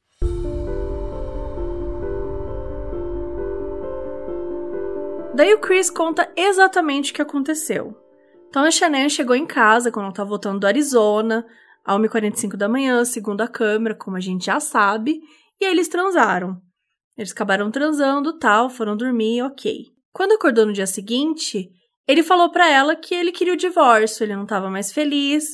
[5.35, 7.97] Daí o Chris conta exatamente o que aconteceu.
[8.49, 11.47] Então a Shannon chegou em casa quando ela estava voltando do Arizona,
[11.85, 15.21] a 1h45 da manhã, segundo a câmera, como a gente já sabe,
[15.61, 16.61] e aí eles transaram.
[17.17, 19.87] Eles acabaram transando, tal, foram dormir, ok.
[20.13, 21.71] Quando acordou no dia seguinte,
[22.07, 25.45] ele falou para ela que ele queria o divórcio, ele não estava mais feliz,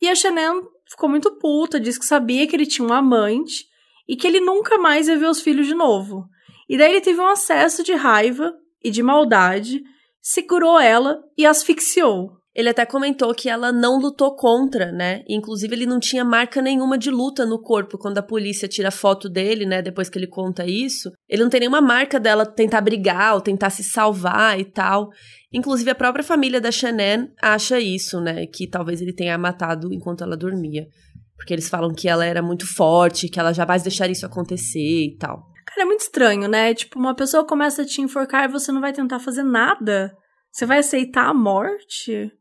[0.00, 3.66] e a Shannon ficou muito puta, disse que sabia que ele tinha um amante
[4.08, 6.24] e que ele nunca mais ia ver os filhos de novo.
[6.68, 9.82] E daí ele teve um acesso de raiva e de maldade,
[10.20, 12.37] segurou ela e asfixiou.
[12.58, 15.22] Ele até comentou que ela não lutou contra, né?
[15.28, 19.28] Inclusive, ele não tinha marca nenhuma de luta no corpo quando a polícia tira foto
[19.28, 19.80] dele, né?
[19.80, 21.12] Depois que ele conta isso.
[21.28, 25.08] Ele não tem nenhuma marca dela tentar brigar ou tentar se salvar e tal.
[25.52, 28.44] Inclusive, a própria família da Shannon acha isso, né?
[28.46, 30.88] Que talvez ele tenha matado enquanto ela dormia.
[31.36, 35.16] Porque eles falam que ela era muito forte, que ela jamais deixaria isso acontecer e
[35.16, 35.46] tal.
[35.64, 36.74] Cara, é muito estranho, né?
[36.74, 40.12] Tipo, uma pessoa começa a te enforcar e você não vai tentar fazer nada.
[40.50, 42.32] Você vai aceitar a morte?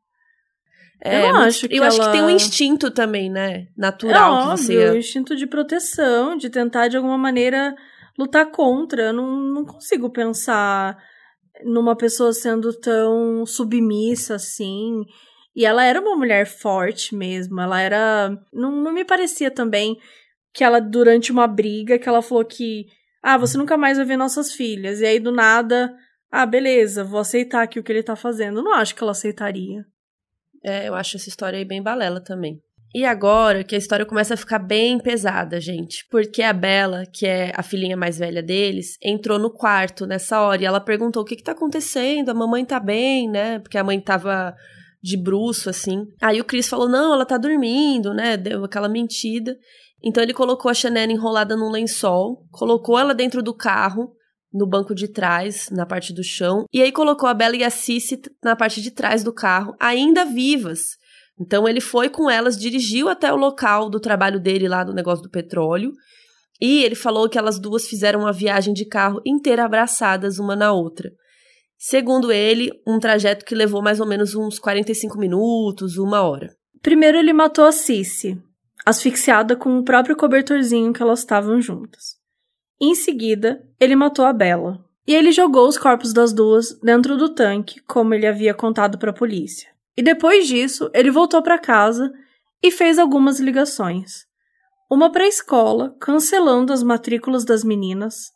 [1.02, 3.54] É, eu não muito- acho que eu acho que ela- tem um instinto também, né?
[3.54, 4.90] É Natural que óbvio, você.
[4.90, 7.76] o instinto de proteção, de tentar de alguma maneira
[8.18, 9.04] lutar contra.
[9.04, 10.98] Eu não, não consigo pensar
[11.64, 15.04] numa pessoa sendo tão submissa assim.
[15.56, 17.60] E ela era uma mulher forte mesmo.
[17.62, 18.30] Ela era.
[18.54, 19.98] Não, não me parecia também
[20.54, 22.86] que ela, durante uma briga, que ela falou que.
[23.24, 25.00] Ah, você nunca mais vai ver nossas filhas.
[25.02, 25.94] E aí, do nada.
[26.32, 28.60] Ah, beleza, vou aceitar aqui o que ele tá fazendo.
[28.60, 29.86] Eu não acho que ela aceitaria.
[30.68, 32.62] É, eu acho essa história aí bem balela também.
[32.94, 36.06] E agora que a história começa a ficar bem pesada, gente.
[36.12, 40.62] Porque a Bela, que é a filhinha mais velha deles, entrou no quarto nessa hora
[40.62, 43.60] e ela perguntou o que que tá acontecendo, a mamãe tá bem, né?
[43.60, 44.54] Porque a mãe tava
[45.02, 46.06] de bruço, assim.
[46.22, 48.36] Aí o Chris falou, não, ela tá dormindo, né?
[48.36, 49.56] Deu aquela mentida.
[50.04, 54.12] Então ele colocou a Shannon enrolada num lençol, colocou ela dentro do carro,
[54.58, 57.70] no banco de trás, na parte do chão, e aí colocou a Bella e a
[57.70, 60.82] Cici na parte de trás do carro, ainda vivas.
[61.40, 65.24] Então ele foi com elas, dirigiu até o local do trabalho dele lá do negócio
[65.24, 65.92] do petróleo,
[66.60, 70.74] e ele falou que elas duas fizeram uma viagem de carro inteira abraçadas uma na
[70.74, 71.12] outra.
[71.78, 76.50] Segundo ele, um trajeto que levou mais ou menos uns 45 minutos, uma hora.
[76.82, 78.36] Primeiro ele matou a Cici,
[78.84, 82.17] asfixiada com o próprio cobertorzinho que elas estavam juntas.
[82.80, 84.86] Em seguida, ele matou a Bella.
[85.08, 89.12] E ele jogou os corpos das duas dentro do tanque, como ele havia contado para
[89.12, 89.70] a polícia.
[89.96, 92.12] E depois disso, ele voltou para casa
[92.62, 94.28] e fez algumas ligações.
[94.92, 98.32] Uma para a escola, cancelando as matrículas das meninas,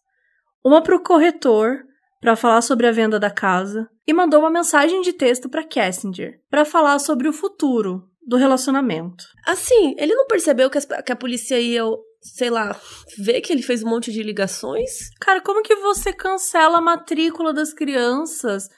[0.63, 1.83] uma para o corretor,
[2.19, 6.39] para falar sobre a venda da casa, e mandou uma mensagem de texto para Cassinger,
[6.49, 9.25] para falar sobre o futuro do relacionamento.
[9.45, 11.83] Assim, ele não percebeu que a polícia ia,
[12.21, 12.79] sei lá,
[13.17, 15.09] ver que ele fez um monte de ligações?
[15.19, 18.69] Cara, como que você cancela a matrícula das crianças?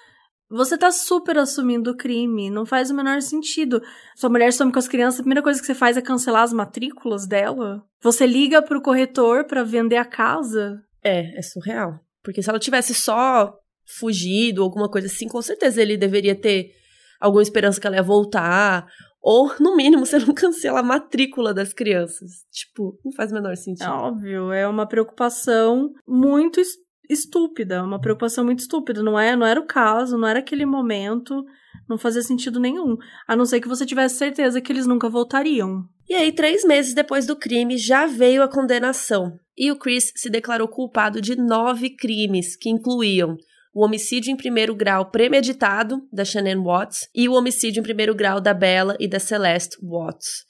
[0.50, 3.82] Você tá super assumindo o crime, não faz o menor sentido.
[4.16, 6.54] Sua mulher some com as crianças, a primeira coisa que você faz é cancelar as
[6.54, 7.84] matrículas dela?
[8.02, 10.80] Você liga pro corretor para vender a casa?
[11.04, 12.00] É, é surreal.
[12.24, 13.54] Porque se ela tivesse só
[14.00, 16.72] fugido, alguma coisa assim, com certeza ele deveria ter
[17.20, 18.86] alguma esperança que ela ia voltar,
[19.24, 22.46] ou, no mínimo, você não cancela a matrícula das crianças.
[22.52, 23.88] Tipo, não faz o menor sentido.
[23.88, 26.62] É óbvio, é uma preocupação muito
[27.10, 29.02] estúpida, uma preocupação muito estúpida.
[29.02, 31.46] Não é, não era o caso, não era aquele momento,
[31.88, 32.98] não fazia sentido nenhum.
[33.26, 35.86] A não ser que você tivesse certeza que eles nunca voltariam.
[36.10, 39.40] E aí, três meses depois do crime, já veio a condenação.
[39.58, 43.38] E o Chris se declarou culpado de nove crimes, que incluíam
[43.74, 48.40] o homicídio em primeiro grau premeditado da Shannon Watts e o homicídio em primeiro grau
[48.40, 50.46] da Bella e da Celeste Watts.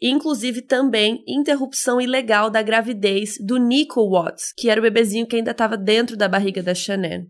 [0.00, 5.50] Inclusive também interrupção ilegal da gravidez do Nico Watts, que era o bebezinho que ainda
[5.50, 7.24] estava dentro da barriga da Shannon.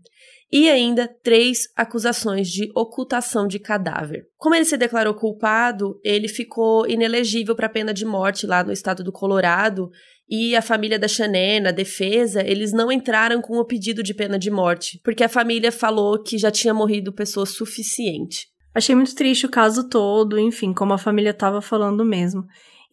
[0.51, 4.25] E ainda três acusações de ocultação de cadáver.
[4.37, 9.03] Como ele se declarou culpado, ele ficou inelegível para pena de morte lá no estado
[9.03, 9.91] do Colorado
[10.29, 14.37] e a família da Chanel, a defesa, eles não entraram com o pedido de pena
[14.37, 18.47] de morte, porque a família falou que já tinha morrido pessoa suficiente.
[18.73, 22.43] Achei muito triste o caso todo, enfim, como a família estava falando mesmo.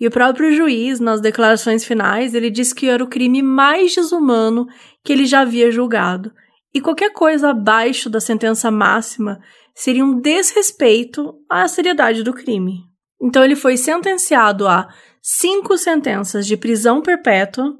[0.00, 4.66] E o próprio juiz, nas declarações finais, ele disse que era o crime mais desumano
[5.04, 6.32] que ele já havia julgado.
[6.76, 9.40] E qualquer coisa abaixo da sentença máxima
[9.74, 12.82] seria um desrespeito à seriedade do crime.
[13.18, 14.86] Então ele foi sentenciado a
[15.22, 17.74] cinco sentenças de prisão perpétua,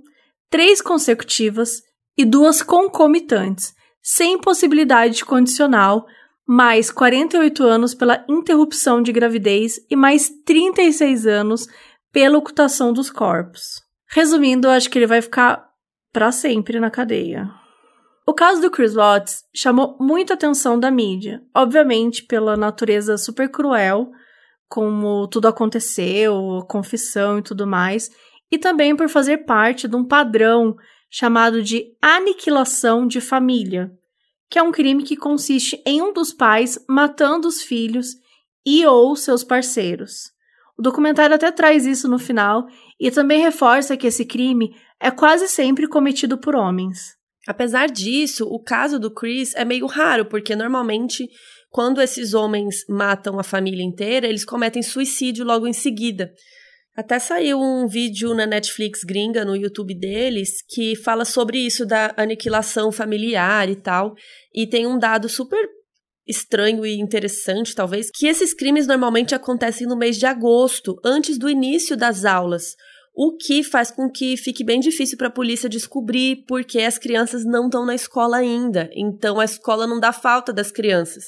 [0.48, 1.82] três consecutivas
[2.16, 6.06] e duas concomitantes, sem possibilidade de condicional,
[6.48, 11.66] mais 48 anos pela interrupção de gravidez e mais 36 anos
[12.10, 13.82] pela ocultação dos corpos.
[14.08, 15.68] Resumindo, acho que ele vai ficar
[16.14, 17.65] para sempre na cadeia.
[18.28, 24.10] O caso do Chris Watts chamou muita atenção da mídia, obviamente pela natureza super cruel
[24.68, 28.10] como tudo aconteceu, confissão e tudo mais,
[28.50, 30.76] e também por fazer parte de um padrão
[31.08, 33.92] chamado de aniquilação de família,
[34.50, 38.16] que é um crime que consiste em um dos pais matando os filhos
[38.66, 40.32] e ou seus parceiros.
[40.76, 42.66] O documentário até traz isso no final
[43.00, 47.15] e também reforça que esse crime é quase sempre cometido por homens.
[47.46, 51.28] Apesar disso, o caso do Chris é meio raro, porque normalmente
[51.70, 56.32] quando esses homens matam a família inteira, eles cometem suicídio logo em seguida.
[56.96, 62.14] Até saiu um vídeo na Netflix gringa, no YouTube deles, que fala sobre isso da
[62.16, 64.14] aniquilação familiar e tal.
[64.54, 65.60] E tem um dado super
[66.26, 71.50] estranho e interessante, talvez, que esses crimes normalmente acontecem no mês de agosto, antes do
[71.50, 72.74] início das aulas.
[73.18, 77.46] O que faz com que fique bem difícil para a polícia descobrir porque as crianças
[77.46, 78.90] não estão na escola ainda.
[78.92, 81.24] Então a escola não dá falta das crianças.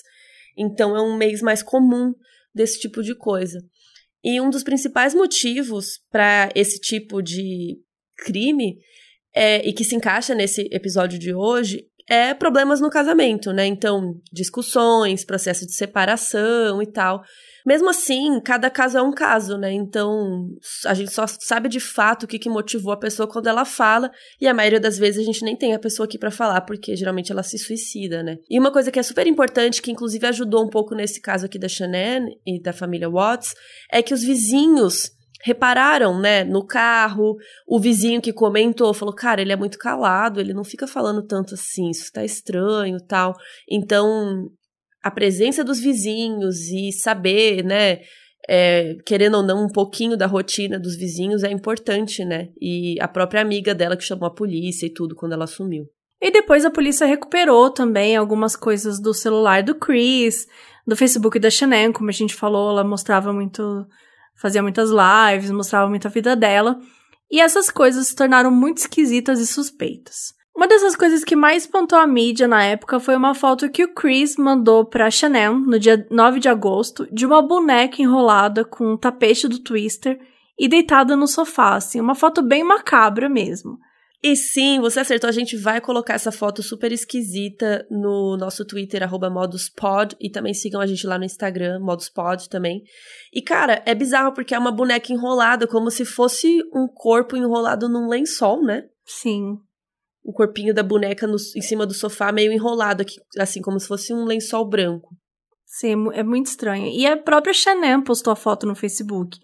[0.55, 2.12] Então é um mês mais comum
[2.55, 3.59] desse tipo de coisa.
[4.22, 7.79] E um dos principais motivos para esse tipo de
[8.18, 8.77] crime
[9.35, 13.66] é, e que se encaixa nesse episódio de hoje é problemas no casamento, né?
[13.66, 17.22] Então, discussões, processo de separação e tal.
[17.69, 19.71] Mesmo assim, cada caso é um caso, né?
[19.71, 20.49] Então,
[20.87, 24.11] a gente só sabe de fato o que, que motivou a pessoa quando ela fala,
[24.41, 26.97] e a maioria das vezes a gente nem tem a pessoa aqui para falar, porque
[26.97, 28.39] geralmente ela se suicida, né?
[28.49, 31.59] E uma coisa que é super importante, que inclusive ajudou um pouco nesse caso aqui
[31.59, 33.55] da Shannon e da família Watts,
[33.93, 35.11] é que os vizinhos
[35.43, 40.55] repararam, né, no carro, o vizinho que comentou, falou, cara, ele é muito calado, ele
[40.55, 43.35] não fica falando tanto assim, isso tá estranho, tal.
[43.71, 44.51] Então,
[45.09, 48.01] a presença dos vizinhos e saber, né,
[48.49, 52.49] é, querendo ou não, um pouquinho da rotina dos vizinhos é importante, né?
[52.61, 55.87] E a própria amiga dela que chamou a polícia e tudo quando ela sumiu.
[56.21, 60.47] E depois a polícia recuperou também algumas coisas do celular do Chris,
[60.87, 63.87] do Facebook da Chanel, como a gente falou, ela mostrava muito,
[64.41, 66.79] fazia muitas lives, mostrava muita vida dela.
[67.31, 70.38] E essas coisas se tornaram muito esquisitas e suspeitas.
[70.59, 73.95] Uma dessas coisas que mais espantou a mídia na época foi uma foto que o
[73.95, 78.97] Chris mandou pra Chanel no dia 9 de agosto de uma boneca enrolada com um
[78.97, 80.19] tapete do Twister
[80.59, 83.79] e deitada no sofá, assim, uma foto bem macabra mesmo.
[84.21, 89.05] E sim, você acertou, a gente vai colocar essa foto super esquisita no nosso Twitter,
[89.05, 92.83] arroba moduspod, e também sigam a gente lá no Instagram, moduspod também.
[93.33, 97.89] E cara, é bizarro porque é uma boneca enrolada, como se fosse um corpo enrolado
[97.89, 98.87] num lençol, né?
[99.07, 99.61] Sim
[100.29, 103.89] o corpinho da boneca no, em cima do sofá, meio enrolado aqui, assim, como se
[103.89, 105.09] fosse um lençol branco.
[105.64, 106.87] Sim, é muito estranho.
[106.87, 109.39] E a própria Chanel postou a foto no Facebook,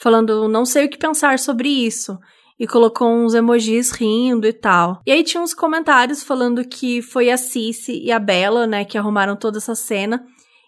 [0.00, 2.16] falando, não sei o que pensar sobre isso.
[2.56, 5.00] E colocou uns emojis rindo e tal.
[5.04, 8.96] E aí tinha uns comentários falando que foi a Cici e a Bella, né, que
[8.96, 10.24] arrumaram toda essa cena.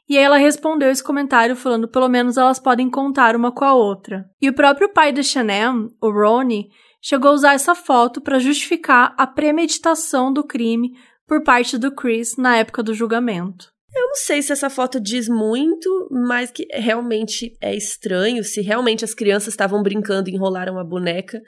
[0.08, 3.74] E aí ela respondeu esse comentário falando, pelo menos elas podem contar uma com a
[3.74, 4.24] outra.
[4.42, 6.70] E o próprio pai da Chanel, o Ronnie,
[7.00, 10.92] chegou a usar essa foto para justificar a premeditação do crime
[11.26, 13.72] por parte do Chris na época do julgamento.
[13.94, 18.44] Eu não sei se essa foto diz muito, mas que realmente é estranho.
[18.44, 21.40] Se realmente as crianças estavam brincando e enrolaram a boneca,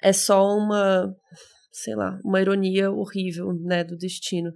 [0.00, 1.12] é só uma,
[1.72, 4.52] sei lá, uma ironia horrível, né, do destino.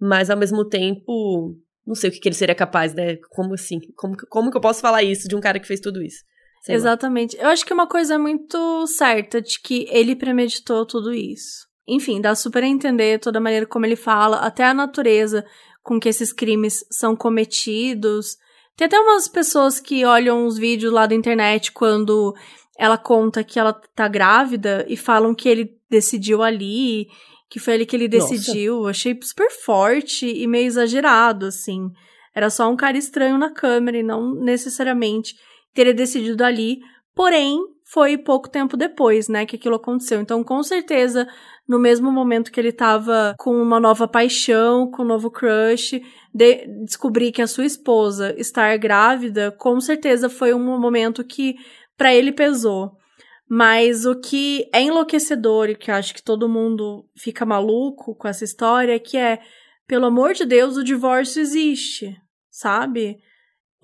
[0.00, 3.16] Mas ao mesmo tempo, não sei o que, que ele seria capaz, né?
[3.30, 3.80] Como assim?
[3.96, 6.22] Como, como que eu posso falar isso de um cara que fez tudo isso?
[6.64, 7.36] Sei Exatamente.
[7.36, 7.42] Lá.
[7.42, 11.66] Eu acho que uma coisa muito certa de que ele premeditou tudo isso.
[11.86, 15.44] Enfim, dá super a entender toda a maneira como ele fala, até a natureza
[15.82, 18.38] com que esses crimes são cometidos.
[18.74, 22.34] Tem até umas pessoas que olham os vídeos lá da internet quando
[22.78, 27.08] ela conta que ela tá grávida e falam que ele decidiu ali,
[27.50, 28.78] que foi ali que ele decidiu.
[28.78, 28.90] Nossa.
[28.90, 31.90] Achei super forte e meio exagerado, assim.
[32.34, 35.36] Era só um cara estranho na câmera e não necessariamente
[35.74, 36.80] teria decidido ali,
[37.14, 40.20] porém, foi pouco tempo depois, né, que aquilo aconteceu.
[40.20, 41.28] Então, com certeza,
[41.68, 46.00] no mesmo momento que ele tava com uma nova paixão, com um novo crush,
[46.32, 51.56] de descobrir que a sua esposa estar grávida, com certeza foi um momento que
[51.96, 52.96] para ele pesou.
[53.48, 58.44] Mas o que é enlouquecedor e que acho que todo mundo fica maluco com essa
[58.44, 59.38] história é que é,
[59.86, 62.16] pelo amor de Deus, o divórcio existe,
[62.50, 63.18] sabe?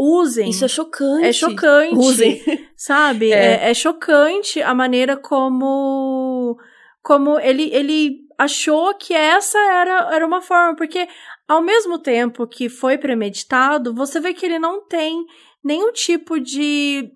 [0.03, 0.49] Usem.
[0.49, 1.27] Isso é chocante.
[1.27, 1.95] É chocante.
[1.95, 2.43] Usem.
[2.75, 3.33] Sabe?
[3.33, 3.67] É.
[3.67, 3.71] é.
[3.71, 6.57] É, chocante a maneira como.
[7.03, 10.75] Como ele, ele achou que essa era, era uma forma.
[10.75, 11.07] Porque,
[11.47, 15.23] ao mesmo tempo que foi premeditado, você vê que ele não tem
[15.63, 17.13] nenhum tipo de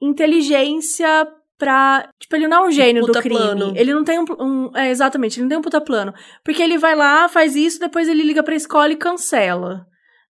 [0.00, 1.26] inteligência
[1.58, 2.08] pra.
[2.20, 3.34] Tipo, ele não é um gênio do crime.
[3.34, 3.72] Plano.
[3.76, 4.24] Ele não tem um.
[4.38, 6.14] um é, exatamente, ele não tem um puta plano.
[6.44, 9.84] Porque ele vai lá, faz isso, depois ele liga pra escola e cancela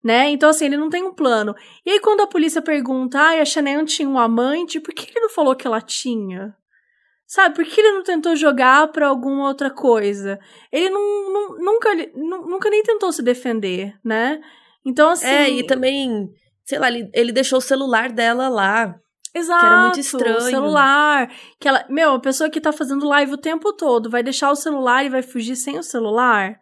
[0.05, 0.29] né?
[0.29, 1.55] Então, assim, ele não tem um plano.
[1.87, 5.21] E aí, quando a polícia pergunta, ah, a Chanel tinha um amante, por que ele
[5.21, 6.55] não falou que ela tinha?
[7.27, 10.39] Sabe, por que ele não tentou jogar pra alguma outra coisa?
[10.71, 14.43] Ele não, não nunca, nunca nem tentou se defender, né?
[14.85, 15.27] Então, assim.
[15.27, 16.29] É, e também,
[16.67, 18.95] sei lá, ele, ele deixou o celular dela lá.
[19.35, 19.59] Exato.
[19.59, 20.37] Que era muito estranho.
[20.37, 21.33] O celular.
[21.59, 24.57] Que ela, meu, a pessoa que tá fazendo live o tempo todo vai deixar o
[24.57, 26.61] celular e vai fugir sem o celular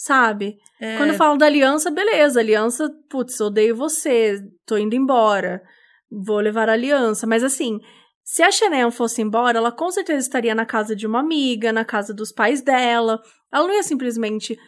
[0.00, 0.56] sabe?
[0.80, 0.96] É.
[0.96, 5.62] Quando falam da aliança, beleza, aliança, putz, odeio você, tô indo embora,
[6.10, 7.26] vou levar a aliança.
[7.26, 7.78] Mas assim,
[8.24, 11.84] se a Chanel fosse embora, ela com certeza estaria na casa de uma amiga, na
[11.84, 13.20] casa dos pais dela.
[13.52, 14.58] Ela não ia simplesmente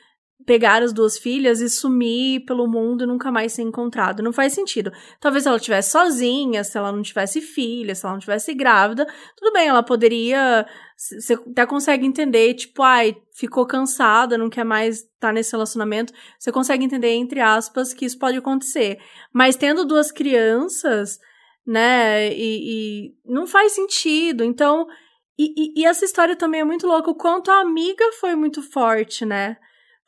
[0.44, 4.22] pegar as duas filhas e sumir pelo mundo e nunca mais ser encontrado.
[4.22, 4.92] Não faz sentido.
[5.20, 9.52] Talvez ela estivesse sozinha, se ela não tivesse filha, se ela não tivesse grávida, tudo
[9.52, 10.66] bem, ela poderia.
[10.96, 16.12] Você até consegue entender, tipo, ai, ficou cansada, não quer mais estar tá nesse relacionamento.
[16.38, 18.98] Você consegue entender, entre aspas, que isso pode acontecer.
[19.32, 21.18] Mas tendo duas crianças,
[21.66, 24.44] né, e, e não faz sentido.
[24.44, 24.86] Então.
[25.38, 28.60] E, e, e essa história também é muito louca, o quanto a amiga foi muito
[28.62, 29.56] forte, né?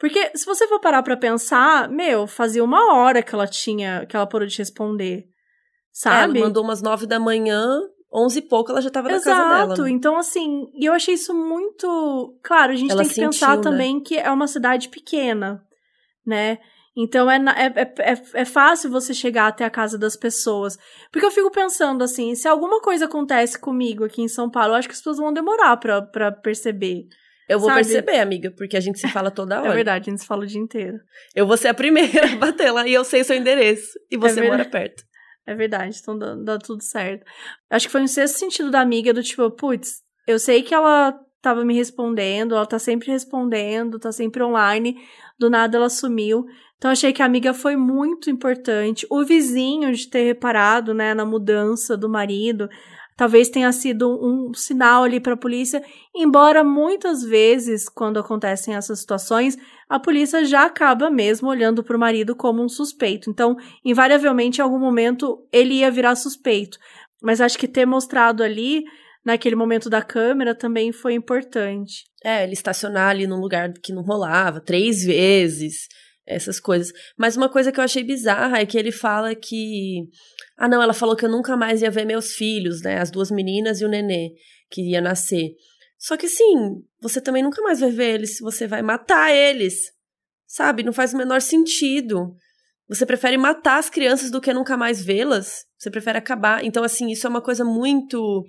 [0.05, 4.15] Porque se você for parar pra pensar, meu, fazia uma hora que ela tinha, que
[4.15, 5.25] ela parou de responder.
[5.91, 6.37] Sabe?
[6.37, 7.81] É, ela mandou umas nove da manhã,
[8.13, 9.35] onze e pouco ela já tava na Exato.
[9.35, 9.83] casa dela.
[9.83, 9.91] Né?
[9.91, 12.39] Então, assim, e eu achei isso muito.
[12.43, 13.63] Claro, a gente ela tem que sentiu, pensar né?
[13.63, 15.65] também que é uma cidade pequena,
[16.27, 16.59] né?
[16.95, 20.77] Então é, é, é, é, fácil você chegar até a casa das pessoas.
[21.11, 24.77] Porque eu fico pensando assim, se alguma coisa acontece comigo aqui em São Paulo, eu
[24.77, 27.07] acho que as pessoas vão demorar pra, pra perceber.
[27.49, 27.83] Eu vou Sabe?
[27.83, 29.75] perceber, amiga, porque a gente se fala toda É hora.
[29.75, 30.99] verdade, a gente se fala o dia inteiro.
[31.35, 33.99] Eu vou ser a primeira a bater lá e eu sei o seu endereço.
[34.11, 35.03] E você É mora perto.
[35.47, 37.25] É verdade, então dá, dá tudo certo.
[37.69, 41.15] Acho que foi um sexto sentido da amiga do tipo, putz, eu sei que ela
[41.43, 44.97] tava me respondendo, ela tá sempre respondendo, tá sempre online,
[45.39, 46.47] do nada ela sumiu.
[46.79, 49.07] Então achei que a amiga foi muito importante.
[49.11, 52.67] O vizinho de ter reparado, né, na mudança do marido,
[53.17, 55.83] talvez tenha sido um sinal ali para a polícia,
[56.15, 59.57] embora muitas vezes, quando acontecem essas situações,
[59.89, 63.31] a polícia já acaba mesmo olhando para o marido como um suspeito.
[63.31, 66.79] Então, invariavelmente, em algum momento, ele ia virar suspeito.
[67.23, 68.85] Mas acho que ter mostrado ali,
[69.25, 72.05] naquele momento da câmera, também foi importante.
[72.23, 75.89] É, ele estacionar ali num lugar que não rolava três vezes
[76.27, 76.93] essas coisas.
[77.17, 80.09] Mas uma coisa que eu achei bizarra é que ele fala que.
[80.57, 83.01] Ah, não, ela falou que eu nunca mais ia ver meus filhos, né?
[83.01, 84.33] As duas meninas e o nenê
[84.71, 85.51] que ia nascer.
[85.99, 89.93] Só que assim, você também nunca mais vai ver eles se você vai matar eles.
[90.47, 90.83] Sabe?
[90.83, 92.37] Não faz o menor sentido.
[92.89, 95.65] Você prefere matar as crianças do que nunca mais vê-las?
[95.79, 96.65] Você prefere acabar.
[96.65, 98.45] Então, assim, isso é uma coisa muito.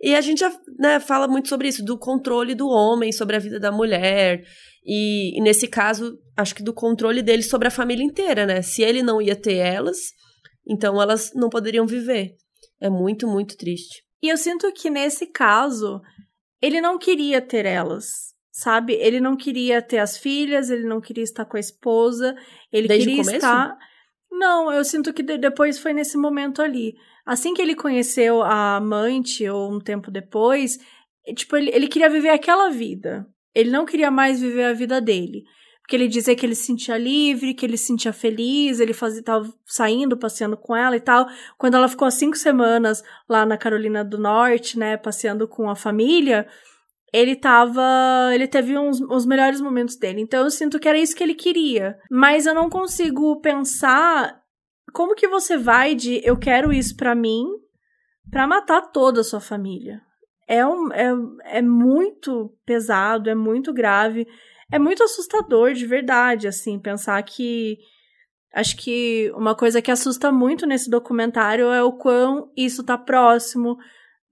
[0.00, 3.38] E a gente já né, fala muito sobre isso, do controle do homem sobre a
[3.38, 4.42] vida da mulher.
[4.84, 8.62] E, e, nesse caso, acho que do controle dele sobre a família inteira, né?
[8.62, 9.96] Se ele não ia ter elas,
[10.70, 12.36] então elas não poderiam viver.
[12.80, 14.04] É muito, muito triste.
[14.22, 16.00] E eu sinto que nesse caso,
[16.62, 18.92] ele não queria ter elas, sabe?
[18.94, 22.36] Ele não queria ter as filhas, ele não queria estar com a esposa,
[22.72, 23.76] ele Desde queria estar.
[24.30, 26.94] Não, eu sinto que depois foi nesse momento ali.
[27.26, 30.78] Assim que ele conheceu a amante, ou um tempo depois,
[31.34, 33.26] tipo, ele, ele queria viver aquela vida.
[33.52, 35.42] Ele não queria mais viver a vida dele.
[35.90, 39.24] Porque ele dizia que ele se sentia livre, que ele se sentia feliz, ele fazia,
[39.24, 41.26] tava saindo, passeando com ela e tal.
[41.58, 46.46] Quando ela ficou cinco semanas lá na Carolina do Norte, né, passeando com a família,
[47.12, 47.82] ele tava.
[48.32, 50.20] Ele teve uns, os melhores momentos dele.
[50.20, 51.98] Então eu sinto que era isso que ele queria.
[52.08, 54.40] Mas eu não consigo pensar
[54.92, 57.46] como que você vai de eu quero isso para mim
[58.30, 60.00] para matar toda a sua família
[60.50, 64.26] é, um, é, é muito pesado, é muito grave,
[64.70, 67.78] é muito assustador de verdade, assim, pensar que.
[68.52, 73.76] Acho que uma coisa que assusta muito nesse documentário é o quão isso tá próximo,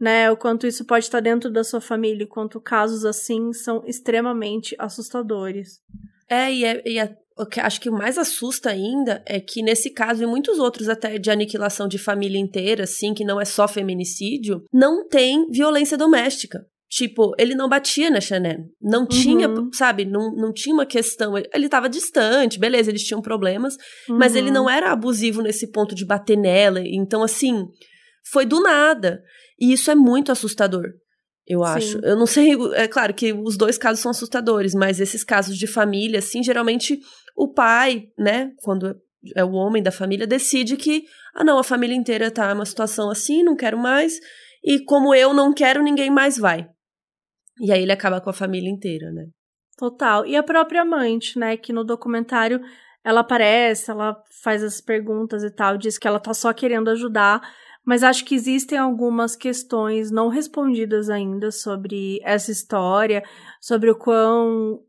[0.01, 0.29] né?
[0.31, 4.75] O quanto isso pode estar dentro da sua família, o quanto casos assim são extremamente
[4.77, 5.81] assustadores.
[6.29, 9.63] É, e, é, e é, o que acho que o mais assusta ainda é que
[9.63, 13.45] nesse caso e muitos outros até de aniquilação de família inteira, assim, que não é
[13.45, 16.67] só feminicídio, não tem violência doméstica.
[16.91, 18.61] Tipo, ele não batia na Chanel.
[18.81, 19.71] Não tinha, Uhum.
[19.75, 21.37] sabe, não, não tinha uma questão.
[21.37, 23.77] Ele, ele tava distante, beleza, eles tinham problemas,
[24.09, 24.55] mas ele Uhum.
[24.55, 26.81] não era abusivo nesse ponto de bater nela.
[26.83, 27.67] Então, assim,
[28.33, 29.23] foi do nada.
[29.61, 30.87] E isso é muito assustador.
[31.47, 31.71] Eu Sim.
[31.73, 31.99] acho.
[31.99, 35.67] Eu não sei, é claro que os dois casos são assustadores, mas esses casos de
[35.67, 36.99] família, assim, geralmente
[37.37, 38.97] o pai, né, quando
[39.37, 43.11] é o homem da família, decide que, ah, não, a família inteira tá numa situação
[43.11, 44.19] assim, não quero mais,
[44.65, 46.67] e como eu não quero, ninguém mais vai.
[47.61, 49.27] E aí ele acaba com a família inteira, né?
[49.77, 50.27] Total.
[50.27, 51.57] E a própria amante, né?
[51.57, 52.61] Que no documentário
[53.05, 57.41] ela aparece, ela faz as perguntas e tal, diz que ela tá só querendo ajudar.
[57.85, 63.23] Mas acho que existem algumas questões não respondidas ainda sobre essa história,
[63.61, 64.81] sobre o quão.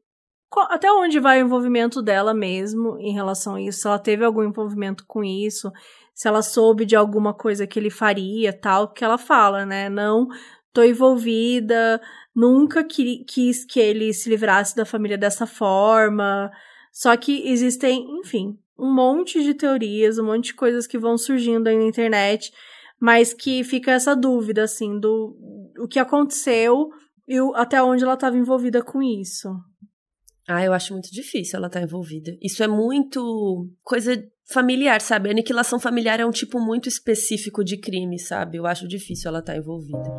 [0.50, 3.82] qual- Até onde vai o envolvimento dela mesmo em relação a isso?
[3.82, 5.72] Se ela teve algum envolvimento com isso,
[6.14, 9.88] se ela soube de alguma coisa que ele faria, tal, porque ela fala, né?
[9.90, 10.28] Não
[10.74, 12.02] tô envolvida,
[12.36, 16.52] nunca qui- quis que ele se livrasse da família dessa forma.
[16.92, 21.68] Só que existem, enfim, um monte de teorias, um monte de coisas que vão surgindo
[21.68, 22.52] aí na internet,
[23.00, 25.36] mas que fica essa dúvida, assim, do
[25.80, 26.90] o que aconteceu
[27.28, 29.50] e o- até onde ela estava envolvida com isso.
[30.52, 32.36] Ah, eu acho muito difícil ela estar envolvida.
[32.42, 34.20] Isso é muito coisa
[34.52, 35.30] familiar, sabe?
[35.30, 38.58] A aniquilação familiar é um tipo muito específico de crime, sabe?
[38.58, 40.10] Eu acho difícil ela estar envolvida.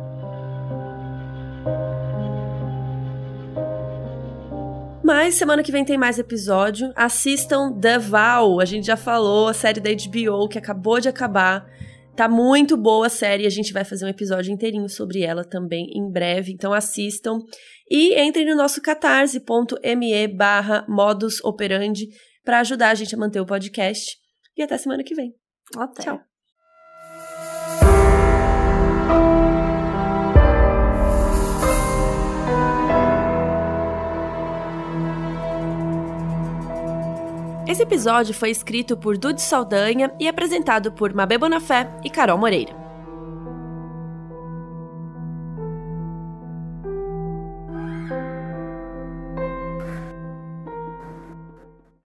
[5.03, 6.93] Mas semana que vem tem mais episódio.
[6.95, 11.69] Assistam The Val, a gente já falou, a série da HBO que acabou de acabar.
[12.15, 15.91] Tá muito boa a série, a gente vai fazer um episódio inteirinho sobre ela também
[15.93, 17.39] em breve, então assistam.
[17.93, 22.07] E entrem no nosso catarse.me barra modus operandi
[22.41, 24.17] para ajudar a gente a manter o podcast.
[24.55, 25.33] E até semana que vem.
[25.75, 26.03] Até.
[26.03, 26.21] Tchau.
[37.67, 42.80] Esse episódio foi escrito por Dude Saldanha e apresentado por Mabê Bonafé e Carol Moreira.